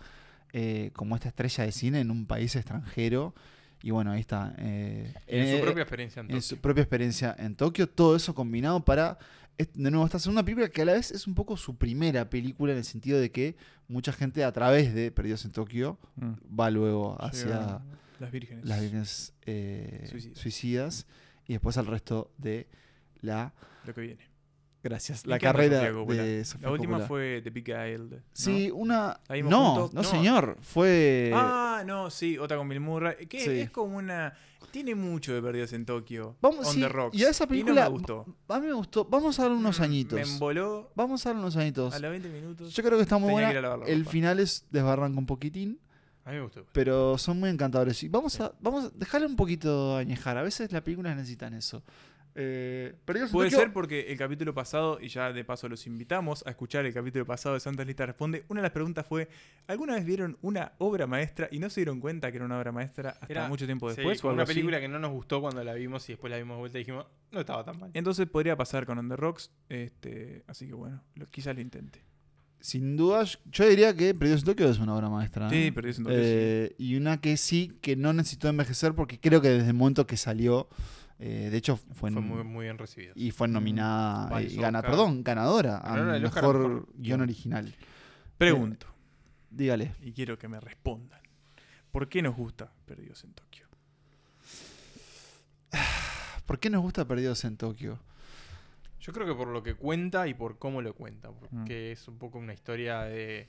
[0.54, 3.34] eh, como esta estrella de cine en un país extranjero.
[3.84, 4.54] Y bueno, ahí está.
[4.58, 5.14] En
[5.58, 6.42] su propia experiencia en en Tokio.
[6.42, 9.18] su propia experiencia en Tokio, todo eso combinado para,
[9.74, 12.72] de nuevo, esta segunda película que a la vez es un poco su primera película
[12.72, 13.55] en el sentido de que
[13.88, 16.34] mucha gente a través de Perdidos en Tokio Mm.
[16.60, 17.82] va luego hacia
[18.20, 18.66] las vírgenes.
[18.66, 20.38] las vírgenes eh, Suicidas.
[20.39, 21.07] suicidas
[21.47, 22.68] y después al resto de
[23.22, 23.53] la,
[23.86, 24.29] Lo que viene.
[24.84, 27.08] Gracias, la carrera de Sofía La última Coppola.
[27.08, 27.98] fue The Big Guile.
[27.98, 28.18] ¿no?
[28.34, 29.20] Sí, una...
[29.28, 30.04] ¿La vimos No, no, No.
[30.04, 31.32] señor, fue...
[31.34, 33.26] Ah, no, sí, otra con Bill Murray.
[33.28, 33.50] Que Sí.
[33.62, 34.34] es como una.
[34.72, 36.36] Tiene mucho de perdidos en Tokio.
[36.42, 37.18] Vamos, on sí, the rocks.
[37.18, 38.26] y a esa no película me gustó.
[38.50, 39.06] a mí me gustó.
[39.06, 40.16] Vamos a darle unos Mm, añitos.
[40.20, 41.94] Me emboló Vamos a darle unos añitos.
[41.96, 42.74] a los 20 minutos.
[42.76, 43.50] Yo creo que está muy buena.
[43.52, 44.12] El ropa.
[44.12, 45.80] final es desbarranca un poquitín,
[46.24, 46.66] A mí me gustó.
[46.72, 48.04] pero son muy encantadores.
[48.04, 50.38] Y vamos a, vamos a dejarle un poquito añejar.
[50.38, 51.82] A veces las películas necesitan eso.
[52.42, 56.52] Eh, en Puede ser porque el capítulo pasado, y ya de paso los invitamos a
[56.52, 59.28] escuchar el capítulo pasado de Santa Lista Responde, una de las preguntas fue,
[59.68, 62.72] ¿alguna vez vieron una obra maestra y no se dieron cuenta que era una obra
[62.72, 64.20] maestra hasta Era- mucho tiempo Sí, después?
[64.20, 64.54] o fue algo una así?
[64.54, 66.82] película que no nos gustó cuando la vimos y después la vimos de vuelta y
[66.82, 67.92] dijimos, no estaba tan mal.
[67.94, 72.04] Entonces podría pasar con On The Rocks, este, así que bueno, lo- quizás lo intente.
[72.62, 75.50] Sin duda, yo diría que Perdidos en Tokio es una obra maestra.
[75.50, 75.72] Sí, ¿eh?
[75.74, 76.26] Perdidos en Tokio, sí.
[76.26, 80.06] Eh, Y una que sí, que no necesitó envejecer porque creo que desde el momento
[80.06, 80.68] que salió
[81.20, 83.11] Eh, de hecho, fue, Fue en- muy, muy bien recibido.
[83.15, 84.91] y fue nominada, eh, gana, Oscar.
[84.91, 86.22] perdón, ganadora a mejor,
[86.59, 87.74] mejor guion original.
[88.38, 88.88] Pregunto,
[89.51, 89.91] Dígale.
[90.01, 91.20] y quiero que me respondan.
[91.91, 93.65] ¿Por qué nos gusta Perdidos en Tokio?
[96.45, 97.99] ¿Por qué nos gusta Perdidos en Tokio?
[99.01, 102.17] Yo creo que por lo que cuenta y por cómo lo cuenta, porque es un
[102.17, 103.47] poco una historia de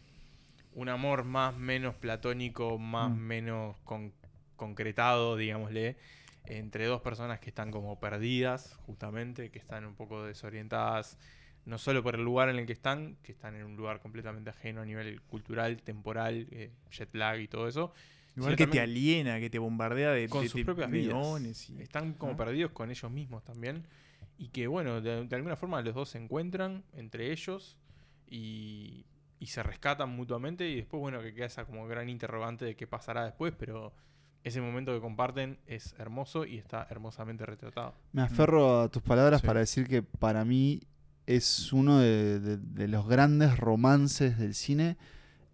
[0.74, 3.18] un amor más menos platónico, más Mm.
[3.18, 4.12] menos con-
[4.56, 5.96] concretado, digámosle,
[6.46, 11.18] entre dos personas que están como perdidas, justamente, que están un poco desorientadas,
[11.66, 14.50] no solo por el lugar en el que están, que están en un lugar completamente
[14.50, 17.92] ajeno a nivel cultural, temporal, eh, jet lag y todo eso.
[18.36, 21.12] Igual que te aliena, que te bombardea de, con de- sus propias vidas.
[21.70, 22.38] y- Están como ¿no?
[22.38, 23.84] perdidos con ellos mismos también.
[24.38, 27.76] Y que, bueno, de, de alguna forma los dos se encuentran entre ellos
[28.28, 29.04] y,
[29.38, 30.68] y se rescatan mutuamente.
[30.68, 33.52] Y después, bueno, que queda esa como gran interrogante de qué pasará después.
[33.58, 33.92] Pero
[34.44, 37.94] ese momento que comparten es hermoso y está hermosamente retratado.
[38.12, 39.46] Me aferro a tus palabras Sí.
[39.46, 40.80] para decir que para mí
[41.26, 44.96] es uno de, de- de los grandes romances del cine.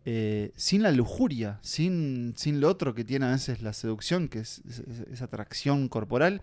[0.08, 4.38] eh, sin la lujuria, sin, sin lo otro que tiene a veces la seducción, que
[4.38, 6.42] es, es- es- esa atracción corporal.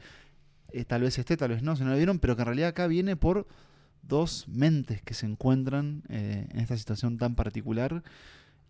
[0.74, 2.70] eh, tal vez esté, tal vez no, si no lo vieron, pero que en realidad
[2.70, 3.48] acá viene por
[4.02, 8.04] dos mentes que se encuentran eh, en esta situación tan particular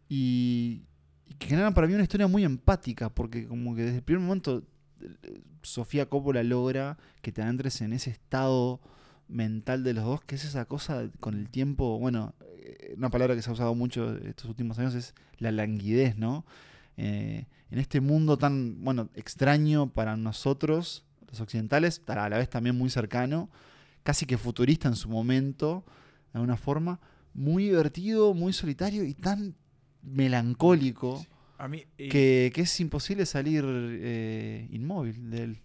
[0.09, 0.84] y,
[1.28, 4.24] y que generan para mí una historia muy empática, porque como que desde el primer
[4.24, 4.63] momento
[5.01, 8.82] eh, Sofía Coppola logra que te adentres en ese estado
[9.28, 13.36] mental de los dos, que es esa cosa con el tiempo, bueno, eh, una palabra
[13.36, 16.45] que se ha usado mucho estos últimos años es la languidez, ¿no?
[16.97, 22.78] Eh, en este mundo tan, bueno, extraño para nosotros, los occidentales, a la vez también
[22.78, 23.49] muy cercano,
[24.03, 25.84] casi que futurista en su momento,
[26.32, 26.99] de alguna forma,
[27.34, 29.55] muy divertido, muy solitario y tan
[30.03, 31.25] melancólico
[31.57, 35.61] A mí, eh, que, que es imposible salir eh, inmóvil de él.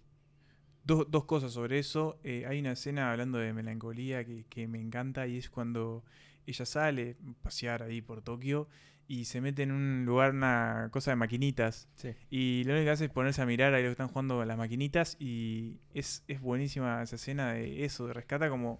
[0.83, 2.17] Dos, dos cosas sobre eso.
[2.23, 6.03] Eh, hay una escena hablando de melancolía que, que me encanta y es cuando
[6.47, 8.67] ella sale a pasear ahí por Tokio
[9.07, 11.89] y se mete en un lugar, una cosa de maquinitas.
[11.95, 12.13] Sí.
[12.29, 14.57] Y lo único que hace es ponerse a mirar ahí lo que están jugando las
[14.57, 18.79] maquinitas y es, es buenísima esa escena de eso, de rescata como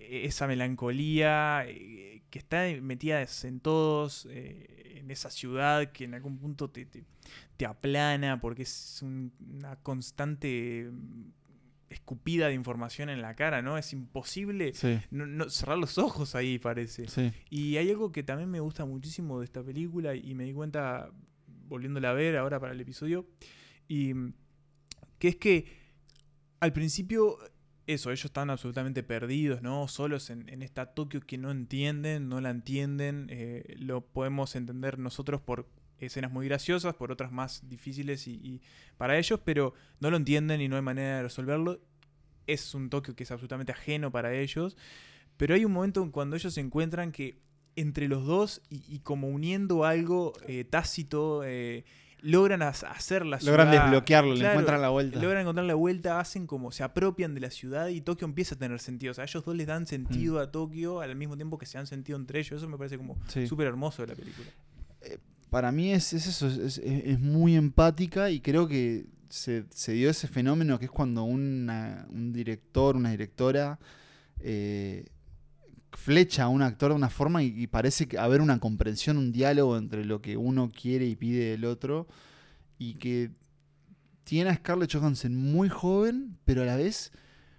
[0.00, 6.38] esa melancolía eh, que está metida en todos, eh, en esa ciudad que en algún
[6.38, 7.04] punto te, te-
[7.56, 11.30] te aplana porque es un- una constante mm,
[11.90, 13.76] escupida de información en la cara, ¿no?
[13.76, 14.98] Es imposible Sí.
[15.10, 17.08] no- no- cerrar los ojos ahí, parece.
[17.08, 17.32] Sí.
[17.50, 21.10] Y hay algo que también me gusta muchísimo de esta película y me di cuenta
[21.68, 23.26] volviéndola a ver ahora para el episodio,
[23.88, 24.32] y mm,
[25.18, 25.66] que es que
[26.60, 27.38] al principio,
[27.94, 29.88] eso, ellos están absolutamente perdidos, ¿no?
[29.88, 34.98] Solos en, en esta Tokio que no entienden, no la entienden, eh, lo podemos entender
[34.98, 35.68] nosotros por
[35.98, 38.62] escenas muy graciosas, por otras más difíciles y,
[38.96, 41.80] para ellos, pero no lo entienden y no hay manera de resolverlo.
[42.46, 44.76] Es un Tokio que es absolutamente ajeno para ellos,
[45.36, 47.38] pero hay un momento en cuando ellos se encuentran que
[47.76, 51.84] entre los dos y, y como uniendo algo eh, tácito, eh,
[52.22, 53.52] logran hacer la ciudad.
[53.56, 55.20] Logran desbloquearlo, le encuentran la vuelta.
[55.20, 58.58] Logran encontrar la vuelta, hacen como se apropian de la ciudad y Tokio empieza a
[58.58, 59.10] tener sentido.
[59.12, 61.86] O sea, ellos dos les dan sentido a Tokio al mismo tiempo que se dan
[61.86, 62.58] sentido entre ellos.
[62.60, 63.46] Eso me parece como Sí.
[63.46, 64.48] súper hermoso de la película.
[65.50, 69.92] Para mí es, es eso, es, es- es muy empática y creo que se, se
[69.92, 73.78] dio ese fenómeno que es cuando una- un director, una directora
[74.42, 75.06] eh,
[75.92, 79.76] flecha a un actor de una forma y, y parece haber una comprensión, un diálogo
[79.76, 82.06] entre lo que uno quiere y pide del otro
[82.78, 83.30] y que
[84.24, 87.12] tiene a Scarlett Johansson muy joven, pero a la vez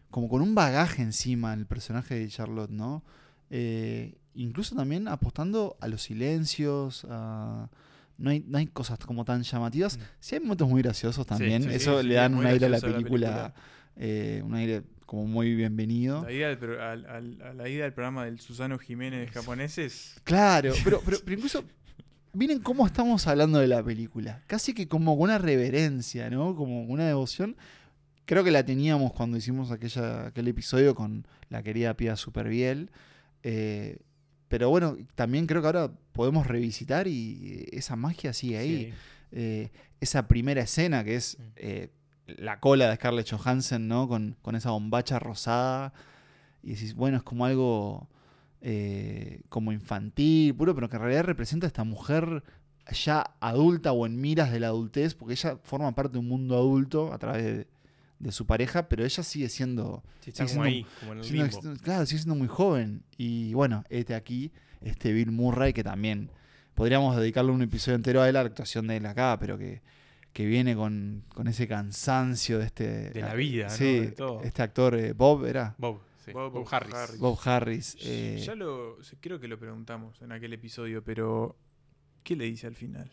[0.09, 3.03] como con un bagaje encima en el personaje de Charlotte, ¿no?
[3.49, 7.69] Eh, incluso también apostando a los silencios, a...
[8.17, 9.97] No hay, no hay cosas como tan llamativas.
[10.19, 11.63] Sí hay momentos muy graciosos también.
[11.63, 13.53] sí, sí, Eso sí, le dan un aire a la película.
[13.95, 16.24] eh, un aire como muy bienvenido.
[16.24, 19.78] La ida al, pro- al- al- a la ida del programa del Susano Jiménez japonés
[19.78, 20.16] es.
[20.24, 21.66] Claro, pero, pero, pero incluso
[22.32, 24.41] miren cómo estamos hablando de la película.
[24.47, 26.55] Casi que como una reverencia, ¿no?
[26.55, 27.57] Como una devoción.
[28.24, 32.89] Creo que la teníamos cuando hicimos aquella, aquel episodio con la querida Pia Superbiel.
[33.43, 33.97] Eh,
[34.47, 38.86] pero bueno, también creo que ahora podemos revisitar y esa magia sigue ahí.
[38.86, 38.93] Sí.
[39.34, 41.89] Eh, esa primera escena que es eh,
[42.28, 44.07] la cola de Scarlett Johansson, ¿no?
[44.07, 45.93] Con, con esa bombacha rosada.
[46.63, 48.07] Y decís, bueno, es como algo
[48.61, 52.43] eh, como infantil, puro, pero que en realidad representa a esta mujer
[52.91, 56.55] ya adulta o en miras de la adultez, porque ella forma parte de un mundo
[56.55, 57.67] adulto a través de,
[58.19, 60.03] de su pareja, pero ella sigue siendo...
[60.22, 63.03] Sí, está sigue siendo- ahí, como en el siendo claro, sigue siendo muy joven.
[63.17, 64.51] Y bueno, este aquí,
[64.82, 66.30] este Bill Murray, que también
[66.76, 69.82] podríamos dedicarle un episodio entero a él, a la actuación de él acá, pero que,
[70.34, 73.09] que viene con, con ese cansancio de este.
[73.11, 73.69] De la vida, ¿no?
[73.75, 74.41] Sí, De todo.
[74.43, 75.75] este actor, eh, Bob, ¿era?
[75.77, 76.32] Bob, sí.
[76.32, 76.93] Bob Bob Harris.
[76.93, 77.19] Harris.
[77.19, 77.97] Bob Harris.
[78.01, 78.97] eh, Ya lo.
[79.19, 81.57] Creo que lo preguntamos en aquel episodio, pero.
[82.23, 83.09] ¿Qué le dice al final?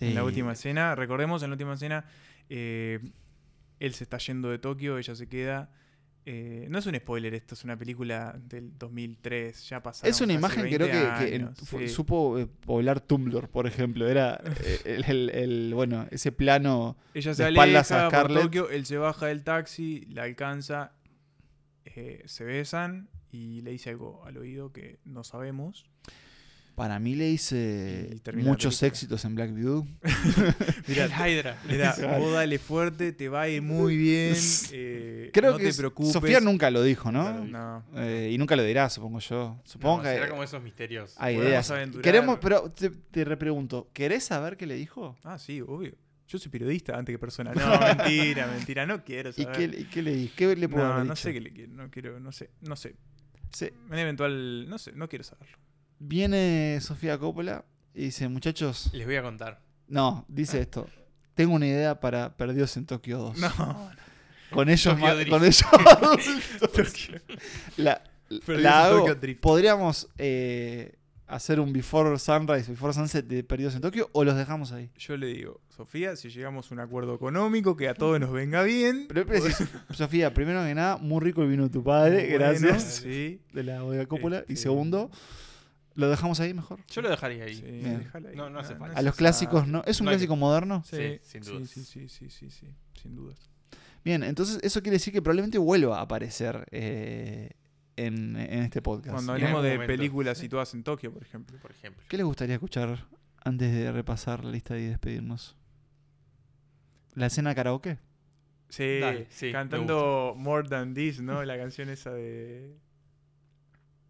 [0.00, 2.04] En la eh, última escena, recordemos, en la última escena,
[2.48, 3.00] eh,
[3.80, 5.70] él se está yendo de Tokio, ella se queda.
[6.24, 10.32] Eh, no es un spoiler esto, es una película del 2003, ya pasaron Es una
[10.34, 10.86] imagen que 20 creo
[11.18, 11.88] que, que en- años, fu- sí.
[11.88, 14.08] supo eh, poblar Tumblr, por ejemplo.
[14.08, 18.42] Era eh, el, el- el- bueno, ese plano Ella de se espaldas a aleja Scarlett.
[18.44, 20.92] Tokio, él se baja del taxi, la alcanza,
[21.84, 25.86] eh, se besan y le dice algo al oído que no sabemos.
[26.82, 29.86] Para mí le hice muchos éxitos en Black Widow.
[30.88, 31.56] Mira, El Hydra.
[31.68, 34.34] Mira, vos dale fuerte, te va a ir muy bien.
[34.72, 36.12] eh, Creo no que te es- preocupes.
[36.12, 37.44] Sofía nunca lo dijo, ¿no?
[37.44, 37.84] No.
[37.94, 39.60] Eh, y nunca lo dirá, supongo yo.
[39.64, 41.14] Supongo No, que será como esos misterios.
[41.18, 41.70] hay Podemos ideas.
[41.70, 42.02] aventurar.
[42.02, 45.16] Queremos, pero te, te repregunto, ¿querés saber qué le dijo?
[45.22, 45.94] Ah, sí, obvio.
[46.26, 47.52] Yo soy periodista antes que persona.
[47.54, 48.86] No, mentira, mentira.
[48.86, 49.70] No quiero ¿Y saber.
[49.70, 50.32] qué, y qué le dije?
[50.34, 51.22] ¿Qué le puedo no, haber no dicho?
[51.28, 51.72] sé qué le quiero.
[51.74, 52.96] No quiero, no sé, no sé.
[53.52, 53.68] Sí.
[53.88, 55.58] Un eventual, no sé, no quiero saberlo.
[56.04, 59.60] Viene Sofía Coppola y dice, muchachos, Les voy a contar.
[59.86, 60.86] no, dice esto.
[61.34, 63.38] Tengo una idea para Perdidos en Tokio 2.
[63.38, 63.90] No,
[64.50, 65.30] Con ellos, Tokyo Drift.
[65.30, 67.08] con ellos adultos.
[67.76, 68.02] la,
[68.48, 69.06] la hago.
[69.40, 70.96] Podríamos eh,
[71.26, 74.90] hacer un Before Sunrise, Before Sunset de Perdidos en Tokio o los dejamos ahí.
[74.98, 78.62] yo le digo, Sofía, si llegamos a un acuerdo económico que a todos nos venga
[78.62, 79.06] bien.
[79.08, 79.44] Pero pero
[79.94, 82.96] Sofía, primero que nada, muy rico el vino de tu padre, bueno, gracias.
[83.02, 83.40] Sí.
[83.54, 84.38] De la bodega Coppola.
[84.48, 85.10] Y Este- segundo,
[85.94, 86.80] lo dejamos ahí mejor.
[86.88, 87.54] Yo lo dejaría ahí.
[87.54, 87.82] sí.
[88.34, 88.98] No, no hace falta.
[88.98, 89.82] A los clásicos, ¿no?
[89.86, 90.82] ¿Es un No hay que- clásico moderno?
[90.84, 91.70] Sí, Sí, sin sí, dudas.
[91.70, 93.38] Sí, sí, sí, sí, sí, sí, sin dudas.
[94.04, 97.50] Bien, entonces eso quiere decir que probablemente vuelva a aparecer eh,
[97.96, 99.14] en, en este podcast.
[99.14, 99.86] Cuando hablemos de momento.
[99.92, 101.56] películas situadas en Tokio, por ejemplo.
[101.60, 102.02] Por ejemplo.
[102.08, 103.06] ¿Qué les gustaría escuchar
[103.44, 105.56] antes de repasar la lista y despedirnos?
[107.14, 107.98] ¿La escena karaoke?
[108.70, 111.44] Sí, Dale, sí, cantando More Than This, ¿no?
[111.44, 112.74] La canción esa de.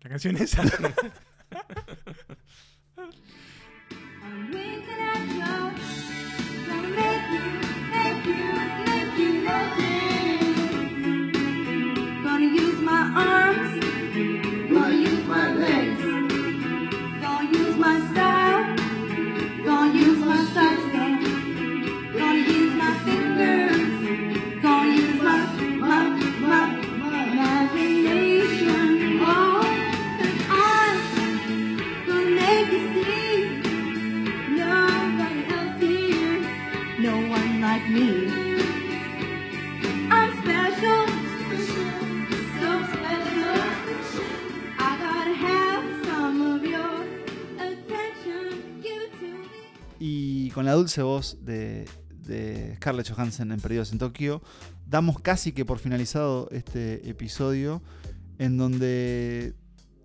[0.02, 0.62] La canción esa.
[2.98, 7.61] I'm winking at you, gonna make you.
[50.82, 51.84] Dulce voz de,
[52.76, 54.42] Scarlett Johansson en Perdidos en Tokio,
[54.86, 57.80] damos casi que por finalizado este episodio
[58.38, 59.54] en donde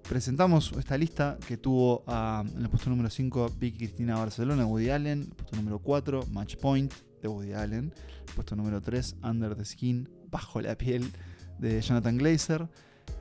[0.07, 4.89] presentamos esta lista que tuvo a- en el puesto número 5 Vicky Cristina Barcelona Woody
[4.91, 7.91] Allen, puesto número 4 Match Point de Woody Allen,
[8.35, 11.11] puesto número 3 Under the Skin, Bajo la piel
[11.57, 12.67] de Jonathan Glazer,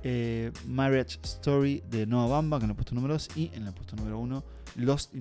[0.03, 3.73] eh, Marriage Story de Noah Bamba, que en el puesto número 2, y en el
[3.73, 4.45] puesto número 1,
[4.77, 5.15] Lost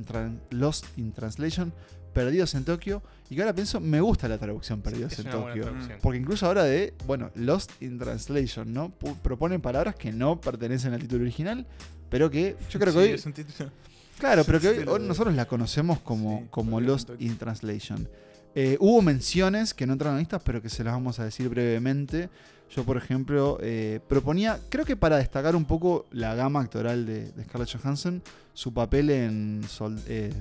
[0.52, 1.72] Lost in Translation,
[2.16, 5.72] Perdidos en Tokio, y que ahora pienso, me gusta la traducción Perdidos en Tokio.
[6.02, 8.92] Porque incluso ahora de, bueno, Lost in Translation, ¿no?
[8.98, 11.68] Pu- Proponen palabras que no pertenecen al título original,
[12.10, 13.10] pero que yo creo que Sí, hoy...
[13.12, 13.70] es un título.
[14.18, 18.08] Claro, pero que hoy, nosotros la conocemos como, Sí, como Lost in Translation.
[18.56, 21.50] Eh, hubo menciones que no entraron en listas, pero que se las vamos a decir
[21.50, 22.30] brevemente.
[22.74, 27.32] Yo, por ejemplo, eh, proponía, creo que para destacar un poco la gama actoral de,
[27.34, 30.32] de Scarlett Johansson, su papel en, Sol- eh,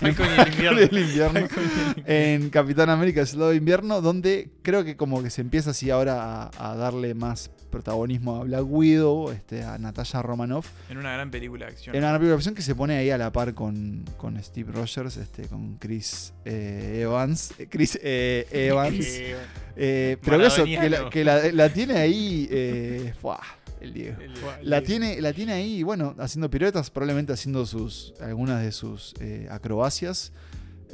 [0.00, 0.26] Falcon
[0.60, 1.48] y el invierno.
[2.06, 6.42] en Capitán América Soldado de Invierno, donde creo que como que se empieza así ahora
[6.44, 10.68] a, a darle más protagonismo a Black Widow, este, a Natasha Romanoff.
[10.90, 11.96] En una gran película de acción.
[11.96, 14.70] En una película de acción que se pone ahí a la par con, con Steve
[14.72, 17.52] Rogers, este, con Chris eh, Evans.
[17.58, 19.06] eh, Chris eh, Evans.
[19.74, 21.10] Eh, pero que eso, que, la, Maradoniano.
[21.10, 22.48] que la- la tiene ahí.
[23.82, 24.20] el Diego.
[24.20, 24.32] el-
[24.70, 29.46] La tiene, la tiene ahí, bueno, haciendo piruetas, probablemente haciendo sus algunas de sus eh,
[29.50, 30.32] acrobacias.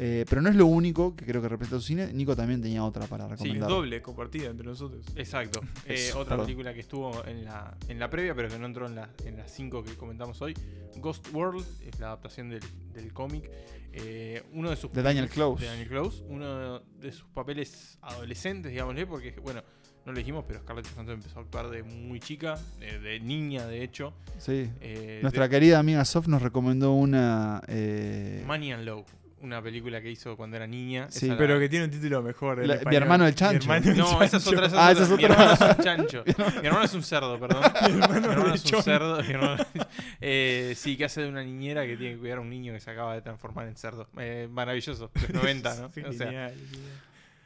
[0.01, 2.13] Eh, pero no es lo único que creo que representa su cine.
[2.13, 3.69] Nico también tenía otra para Sí, recomendar.
[3.69, 5.05] doble, compartida entre nosotros.
[5.17, 5.61] Exacto.
[5.87, 6.47] Eh, otra perdón.
[6.47, 9.37] película que estuvo en la, en la previa, pero que no entró en, la, en
[9.37, 10.55] las cinco que comentamos hoy.
[10.99, 12.63] Ghost World es la adaptación del,
[12.93, 13.51] del cómic.
[13.93, 15.65] Eh, uno de sus De Daniel papeles- Close.
[15.65, 16.23] de Daniel Close.
[16.29, 19.65] Uno de sus papeles adolescentes, digámosle, porque, bueno,
[20.09, 23.67] no lo dijimos, pero Scarlett Johansson empezó a actuar de muy chica, de, de niña,
[23.67, 24.15] de hecho.
[24.39, 24.71] Sí.
[24.81, 27.63] Eh, Nuestra de- querida amiga Sof nos recomendó una.
[27.69, 29.05] eh, Money and Low.
[29.41, 31.07] una película que hizo cuando era niña.
[31.11, 32.67] Sí, Esa Pero la- que tiene un título mejor.
[32.67, 33.69] La- mi hermano el chancho.
[33.69, 34.51] Mi hermano el No, esa es chancho.
[34.51, 35.05] otra, esa es Ah, otra.
[35.05, 36.25] esa es Mi hermano es un chancho.
[36.27, 37.63] Mi hermano es un cerdo, perdón.
[37.83, 39.23] Mi hermano, es un cerdo.
[39.23, 39.65] mi hermano-
[40.21, 42.81] Eh, sí, que hace de una niñera que tiene que cuidar a un niño que
[42.81, 44.09] se acaba de transformar en cerdo.
[44.19, 45.11] Eh, maravilloso.
[45.15, 45.93] Los 90, ¿no?
[45.93, 46.91] Sí, O sea, genial, genial.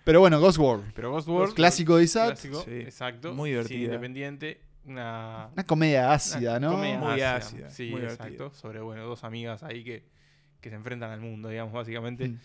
[0.05, 0.93] Pero bueno, Ghost World.
[0.95, 1.55] pero Ghost World.
[1.55, 2.31] Clásico de Isaac.
[2.33, 2.71] Clásico, Sí.
[2.73, 3.33] exacto.
[3.35, 3.85] Muy cine divertida.
[3.85, 4.61] independiente.
[4.85, 5.49] Una.
[5.53, 6.73] Una comedia una ácida, ¿no?
[6.73, 7.37] comedia Muy ácida.
[7.37, 8.53] ácida, Sí, muy exacto.
[8.53, 10.05] Sobre, bueno, dos amigas ahí que,
[10.61, 12.29] que se enfrentan al mundo, digamos, básicamente.
[12.31, 12.39] Mm.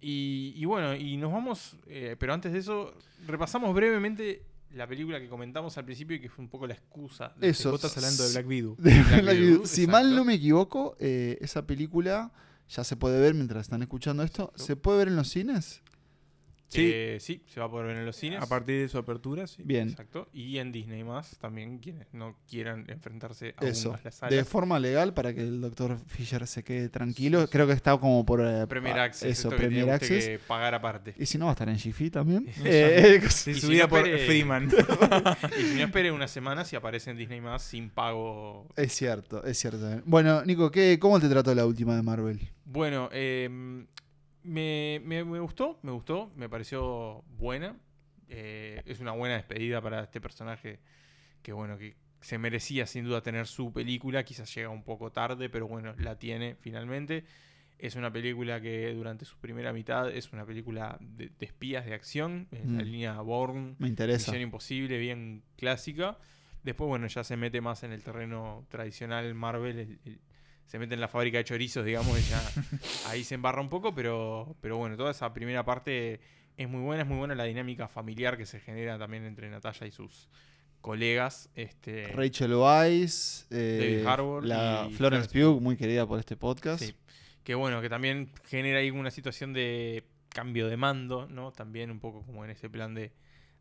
[0.00, 2.94] Y, y bueno, y nos vamos, eh, pero antes de eso,
[3.26, 4.42] repasamos brevemente
[4.72, 7.32] la película que comentamos al principio y que fue un poco la excusa.
[7.36, 7.70] de Eso.
[7.72, 8.76] Vos estás hablando de Black Widow.
[8.78, 9.66] De Black Black Widow, Widow.
[9.66, 12.32] Si mal no me equivoco, eh, esa película
[12.68, 14.44] ya se puede ver mientras están escuchando esto.
[14.44, 14.64] Exacto.
[14.64, 15.82] ¿Se puede ver en los cines?
[16.68, 16.90] Sí.
[16.92, 18.42] Eh, sí, se va a poder ver en los cines.
[18.42, 19.62] A partir de su apertura, sí.
[19.64, 19.88] Bien.
[19.88, 20.28] Exacto.
[20.32, 23.92] Y en Disney más, también quienes no quieran enfrentarse a Eso.
[23.92, 24.48] las De salas.
[24.48, 27.48] forma legal para que el doctor Fisher se quede tranquilo.
[27.48, 28.40] Creo que está como por.
[28.40, 30.26] eh, Premier Access, Eso, esto Premier Access.
[30.26, 31.14] que pagar aparte.
[31.18, 32.46] Y si no, va a estar en Jiffy también.
[32.64, 34.68] Eh, Y si subida no, por Freeman.
[35.58, 38.66] y si no espere una semana si aparece en Disney más sin pago.
[38.76, 40.02] es cierto, es cierto.
[40.04, 42.40] Bueno, Nico, ¿qué, ¿cómo te trató la última de Marvel?
[42.64, 43.48] Bueno, eh,
[44.46, 47.76] me, me- me gustó, me gustó, me pareció buena.
[48.28, 50.80] Eh, es una buena despedida para este personaje
[51.42, 54.24] que, bueno, que se merecía sin duda tener su película.
[54.24, 57.24] Quizás llega un poco tarde, pero bueno, la tiene finalmente.
[57.78, 61.92] Es una película que durante su primera mitad es una película de, de espías de
[61.94, 62.86] acción, en la Mm.
[62.86, 64.30] línea Bourne, Me interesa.
[64.32, 66.18] Misión Imposible, bien clásica.
[66.62, 69.78] Después, bueno, ya se mete más en el terreno tradicional Marvel.
[69.78, 70.20] el- el-
[70.66, 72.42] se mete en la fábrica de chorizos, digamos, y ya
[73.08, 76.20] ahí se embarra un poco, pero, pero bueno, toda esa primera parte
[76.56, 79.86] es muy buena, es muy buena la dinámica familiar que se genera también entre Natalia
[79.86, 80.28] y sus
[80.80, 81.50] colegas.
[81.54, 86.82] Este, Rachel Weisz, eh, David Harbour la y Florence Pugh, muy querida por este podcast.
[86.82, 86.94] Sí.
[87.44, 91.52] Que bueno, que también genera ahí una situación de cambio de mando, ¿no?
[91.52, 93.12] También un poco como en ese plan de,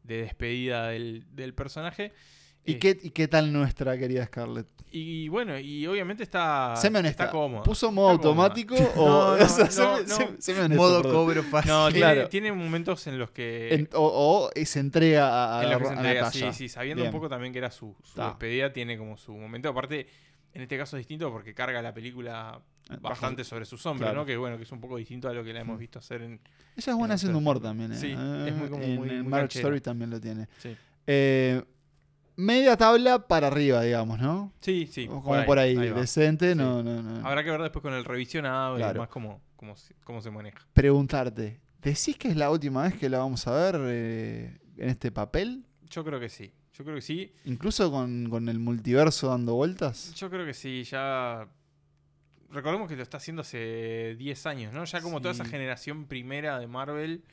[0.03, 2.11] de despedida del, del personaje.
[2.66, 4.68] ¿Y, Eh, qué, ¿Y qué tal nuestra querida Scarlett?
[4.91, 7.63] y bueno, y obviamente está, Séme honesta, está cómoda.
[7.63, 9.05] ¿Puso modo está automático o.?
[9.05, 11.13] No, no, o sea, no, honesto, Modo perdón.
[11.18, 11.70] cobro fácil.
[11.72, 12.30] No, tiene, Claro.
[12.30, 13.74] tiene momentos en los que...
[13.74, 16.53] En- o, o se entrega a, a, en los que a se entrega, Natalia.
[16.53, 17.13] sí, sí, sabiendo Bien.
[17.13, 19.68] un poco también que era su, despedida, tiene como su momento.
[19.68, 20.07] Aparte,
[20.53, 22.61] en este caso es distinto porque carga la película
[23.01, 24.22] bastante sobre sus hombros, claro.
[24.22, 24.26] ¿no?
[24.26, 25.80] Que bueno, que es un poco distinto a lo que la hemos Mm.
[25.80, 26.39] visto hacer en...
[26.78, 27.91] Ella es buena en haciendo humor también.
[27.91, 27.97] ¿eh?
[27.97, 29.59] Sí, Eh, es muy como en, muy- en muy Marriage.
[29.59, 30.47] Story también lo tiene.
[30.59, 30.74] Sí,
[31.07, 31.61] Eh,
[32.36, 34.51] media tabla para arriba, digamos, ¿no?
[34.61, 34.88] sí.
[34.91, 36.57] sí, O como por ahí, decente, Sí.
[36.57, 37.27] no, no, no.
[37.27, 38.91] Habrá que ver después con el revisionado Claro.
[38.91, 40.59] y demás cómo, cómo, se, cómo se maneja.
[40.73, 45.11] Preguntarte, ¿decís que es la última vez que la vamos a ver eh, en este
[45.11, 45.63] papel?
[45.89, 46.51] Yo creo que sí.
[46.73, 47.31] Yo creo que sí.
[47.45, 50.13] Incluso con, con el multiverso dando vueltas.
[50.15, 51.47] Yo creo que sí, ya.
[52.51, 54.83] Recordemos que lo está haciendo hace 10 años, ¿no?
[54.86, 57.23] Ya como toda esa generación primera de Marvel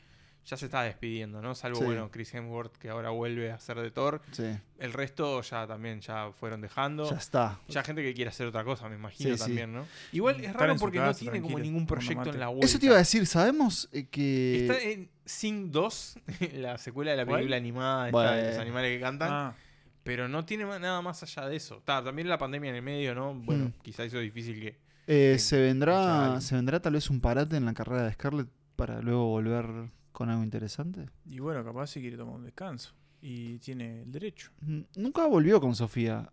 [0.45, 1.55] ya se está despidiendo, ¿no?
[1.55, 1.85] Salvo, Sí.
[1.85, 4.21] bueno, Chris Hemsworth que ahora vuelve a ser de Thor.
[4.33, 4.45] Sí,
[4.79, 7.09] El resto ya también ya fueron dejando.
[7.09, 7.61] ya está.
[7.69, 9.45] Ya gente que quiere hacer otra cosa, me imagino Sí, sí.
[9.45, 9.87] también, ¿no?
[10.13, 12.67] Igual es raro porque no tiene como ningún proyecto en la vuelta.
[12.67, 14.63] Eso te iba a decir, ¿sabemos eh, que...
[14.63, 16.19] Está en Sing 2,
[16.55, 17.37] la secuela de la ¿Cuál?
[17.39, 18.33] película animada, Bueno.
[18.33, 19.29] de los animales que cantan.
[19.33, 19.55] Ah,
[20.03, 21.81] Pero no tiene nada más allá de eso.
[21.85, 23.35] Ta, también la pandemia en el medio, ¿no?
[23.35, 23.73] Bueno, Mm.
[23.83, 24.69] quizá hizo difícil que.
[25.07, 28.49] Eh, que se vendrá se vendrá tal vez un parate en la carrera de Scarlett
[28.75, 29.65] para luego volver
[30.13, 31.09] con algo interesante.
[31.27, 32.93] y bueno, capaz si quiere tomar un descanso.
[33.21, 34.51] Y tiene el derecho.
[34.61, 36.31] Mm, Nunca volvió con Sofía,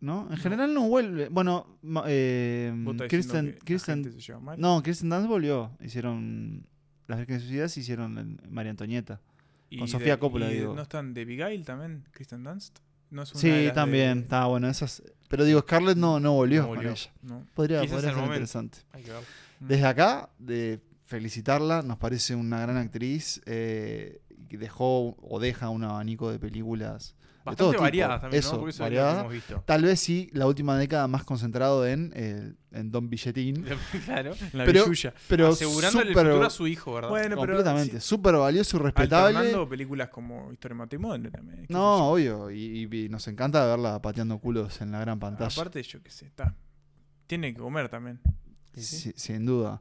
[0.00, 0.26] ¿no?
[0.30, 1.28] En general no vuelve.
[1.28, 2.72] Bueno, eh,
[3.08, 4.10] Kristen, Kristen-
[4.56, 5.70] no, Kristen Dunst volvió.
[5.80, 6.66] Hicieron
[7.06, 9.20] las Vírgenes Suicidas hicieron María Antonieta.
[9.68, 10.74] Y con Sofía de- Coppola, y digo.
[10.74, 12.04] ¿No están de Abigail también?
[12.10, 12.78] ¿Kristen Dunst?
[13.10, 14.18] No es una Sí, también.
[14.18, 15.02] de- Está bueno, esas.
[15.28, 16.94] Pero digo, Scarlett no, no volvió, No con ella.
[17.54, 18.24] Podría, podría ser momento.
[18.34, 18.78] interesante.
[18.92, 19.22] Hay que ver.
[19.60, 20.80] Desde acá, de
[21.10, 23.40] felicitarla, nos parece una gran actriz.
[23.46, 27.14] eh, que dejó o deja un abanico de películas.
[27.14, 27.82] de todo Bastante tipo.
[27.82, 28.58] variadas también, Eso, ¿no?
[28.58, 29.20] Porque eso es lo que variada.
[29.20, 29.62] hemos visto.
[29.66, 33.64] Tal vez sí, la última década más concentrado en, eh, en Don Billetín.
[34.06, 34.32] claro.
[34.52, 34.84] La Pero-.
[35.28, 37.10] Pero Asegurando el súper- futuro a su hijo, ¿verdad?
[37.10, 38.00] Bueno, completamente.
[38.00, 39.66] sí, Súper valioso y respetable.
[39.68, 41.66] películas como Historia de Matrimonio también.
[41.68, 42.50] No, obvio.
[42.50, 45.52] Y, y- y nos encanta verla pateando culos en la gran pantalla.
[45.54, 46.54] Aparte, yo qué sé, está.
[47.28, 48.20] Tiene que comer también.
[48.74, 49.80] Sí, sin duda.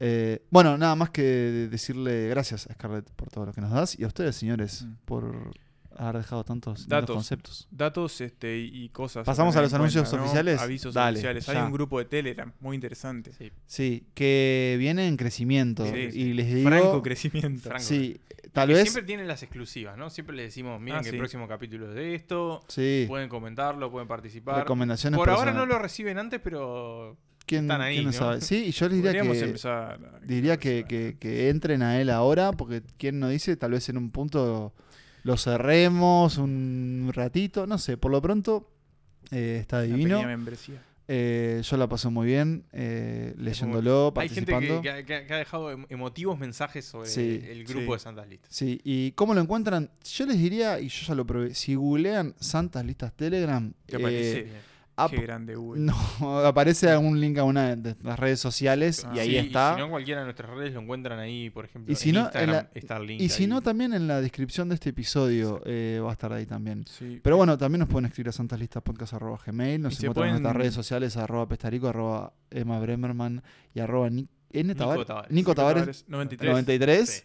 [0.00, 1.22] Eh, bueno, nada más que
[1.70, 4.92] decirle gracias a Scarlett por todo lo que nos das y a ustedes, señores, Mm.
[5.04, 5.52] por
[5.96, 7.14] haber dejado tantos Datos.
[7.14, 7.68] conceptos.
[7.70, 9.26] Datos este, y cosas.
[9.26, 10.22] ¿Pasamos a los anuncios cuenta, ¿no?
[10.24, 10.60] oficiales?
[10.62, 11.46] Avisos Dale, oficiales.
[11.50, 13.32] Hay un grupo de Telegram muy interesante.
[13.34, 13.52] Sí.
[13.66, 15.84] Sí, que viene en crecimiento.
[15.84, 16.32] Sí, y sí.
[16.32, 16.70] les digo.
[16.70, 17.68] Franco crecimiento.
[17.68, 17.84] Franco.
[17.84, 18.18] Sí,
[18.52, 18.82] tal vez.
[18.84, 20.08] Siempre tienen las exclusivas, ¿no?
[20.08, 21.16] Siempre les decimos, miren Ah, que sí.
[21.16, 22.62] el próximo capítulo es de esto.
[22.68, 24.60] Sí, Pueden comentarlo, pueden participar.
[24.60, 27.18] recomendaciones Por ahora no lo reciben antes, pero
[27.50, 28.16] ¿quién, Están ahí, quién no ¿no?
[28.18, 28.40] sabe?
[28.40, 32.00] Sí, y yo les diría Podríamos que, empezar a- diría que, que- que entren a
[32.00, 34.72] él ahora, porque quién no dice, tal vez en un punto
[35.24, 38.70] lo cerremos un ratito, no sé, por lo pronto
[39.32, 40.22] eh, está divino.
[40.22, 40.82] membresía.
[41.12, 44.80] Eh, yo la pasé muy bien eh, leyéndolo, Hay gente participando.
[44.80, 47.42] que, que ha- que ha- que ha dejado em- emotivos mensajes sobre Sí.
[47.48, 47.92] el grupo Sí.
[47.94, 48.54] de Santas Listas.
[48.54, 52.34] Sí, y cómo lo encuentran, yo les diría, y yo ya lo probé, si googlean
[52.38, 54.52] Santas Listas Telegram, ¿Te eh,
[55.08, 55.80] Qué grande Google.
[55.82, 55.94] no,
[56.46, 59.22] aparece algún link a una de las redes sociales y Ah.
[59.22, 59.70] ahí Sí, está.
[59.72, 61.92] Y si no, cualquiera de nuestras redes lo encuentran ahí, por ejemplo.
[61.92, 63.20] Y si en no, en Instagram la- está el link.
[63.20, 63.48] Y si ahí.
[63.48, 66.84] no, también en la descripción de este episodio eh, va a estar ahí también.
[66.86, 67.20] Sí.
[67.22, 71.16] Pero bueno, también nos pueden escribir a santaslistaspodcast.gmail, nos Y encuentran en nuestras redes sociales,
[71.16, 73.42] arroba pestarico, arroba Emma Bremerman
[73.74, 74.10] y arroba.
[74.10, 75.30] Nico Tavares.
[75.30, 76.50] Nico Tavares Tavares, 93.
[76.50, 77.08] 93.
[77.08, 77.22] Sí.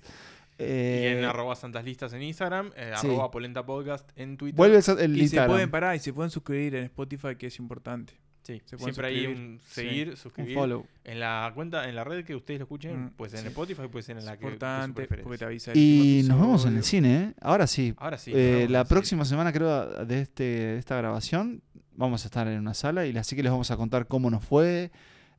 [0.57, 3.07] Eh, y en arroba Santas Listas en Instagram, eh, sí.
[3.07, 4.55] arroba Polenta Podcast en Twitter.
[4.57, 7.47] Vuelve el, sa- el Y se pueden parar y se pueden suscribir en Spotify, que
[7.47, 8.13] es importante.
[8.43, 9.81] Sí, se pueden siempre hay un Sí.
[9.81, 10.53] seguir, un suscribir.
[10.53, 10.85] follow.
[11.03, 13.47] En la cuenta, en la red que ustedes lo escuchen, Mm, pues en sí.
[13.47, 15.37] Spotify, puede ser en Es la que su importante porque preferencia.
[15.39, 17.33] te avisa el Y nos vemos en el cine, ¿eh?
[17.41, 17.95] Ahora sí.
[17.97, 18.31] Ahora sí.
[18.35, 21.63] Eh, la próxima semana, creo, de, este, de esta grabación,
[21.95, 24.45] vamos a estar en una sala y así que les vamos a contar cómo nos
[24.45, 24.91] fue.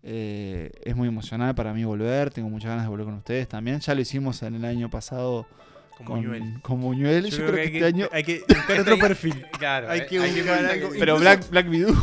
[0.08, 3.80] Eh, es muy emocional para mí volver, tengo muchas ganas de volver con ustedes también.
[3.80, 5.46] Ya lo hicimos en el año pasado
[5.96, 6.60] Con con, Buñuel.
[6.62, 7.28] con Buñuel.
[7.28, 8.08] Yo, creo que, este año...
[8.12, 9.44] hay que buscar otro perfil.
[9.58, 11.94] Claro, Hay hay, que hay que buscar buscar algo- que- Pero Black, Black Widow.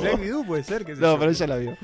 [0.00, 1.76] Black Widow puede ser que no, pero ella la vio.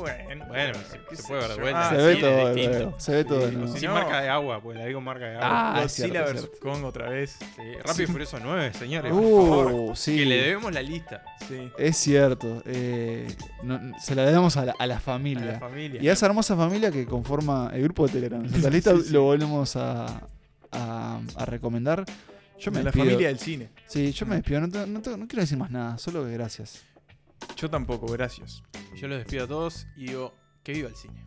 [0.00, 0.74] Bueno, Bueno,
[1.10, 1.88] se, se puede ver de vuelta.
[1.88, 2.94] Ah, se sí, ve todo distinto.
[2.98, 5.36] Se ve todo Sí, si Sin no- marca de agua, pues la digo marca de
[5.36, 5.76] agua.
[5.76, 6.50] Ah, Godzilla vs.
[6.60, 7.36] Kong otra vez.
[7.38, 9.12] Sí, Rápido y Furioso 9, señores.
[9.12, 9.72] por favor.
[9.72, 10.16] Uh, sí.
[10.16, 11.70] Que le debemos la lista Sí.
[11.78, 12.62] Es cierto.
[12.66, 13.26] eh,
[13.62, 15.44] no- se la debemos a la, a la a familia.
[15.52, 16.02] la familia.
[16.02, 18.48] Y a esa hermosa familia que conforma el grupo de Telegram.
[18.48, 19.12] Santa Lista Sí, sí.
[19.12, 20.22] lo volvemos a,
[20.70, 22.04] a- a recomendar.
[22.58, 23.04] Yo me De la despido.
[23.06, 23.68] familia del cine.
[23.88, 24.60] Sí, yo me despido.
[24.60, 26.84] No, no no quiero decir más nada, solo que gracias.
[27.56, 28.62] Yo tampoco, gracias.
[28.94, 31.24] Yo los despido a todos y digo que viva el cine.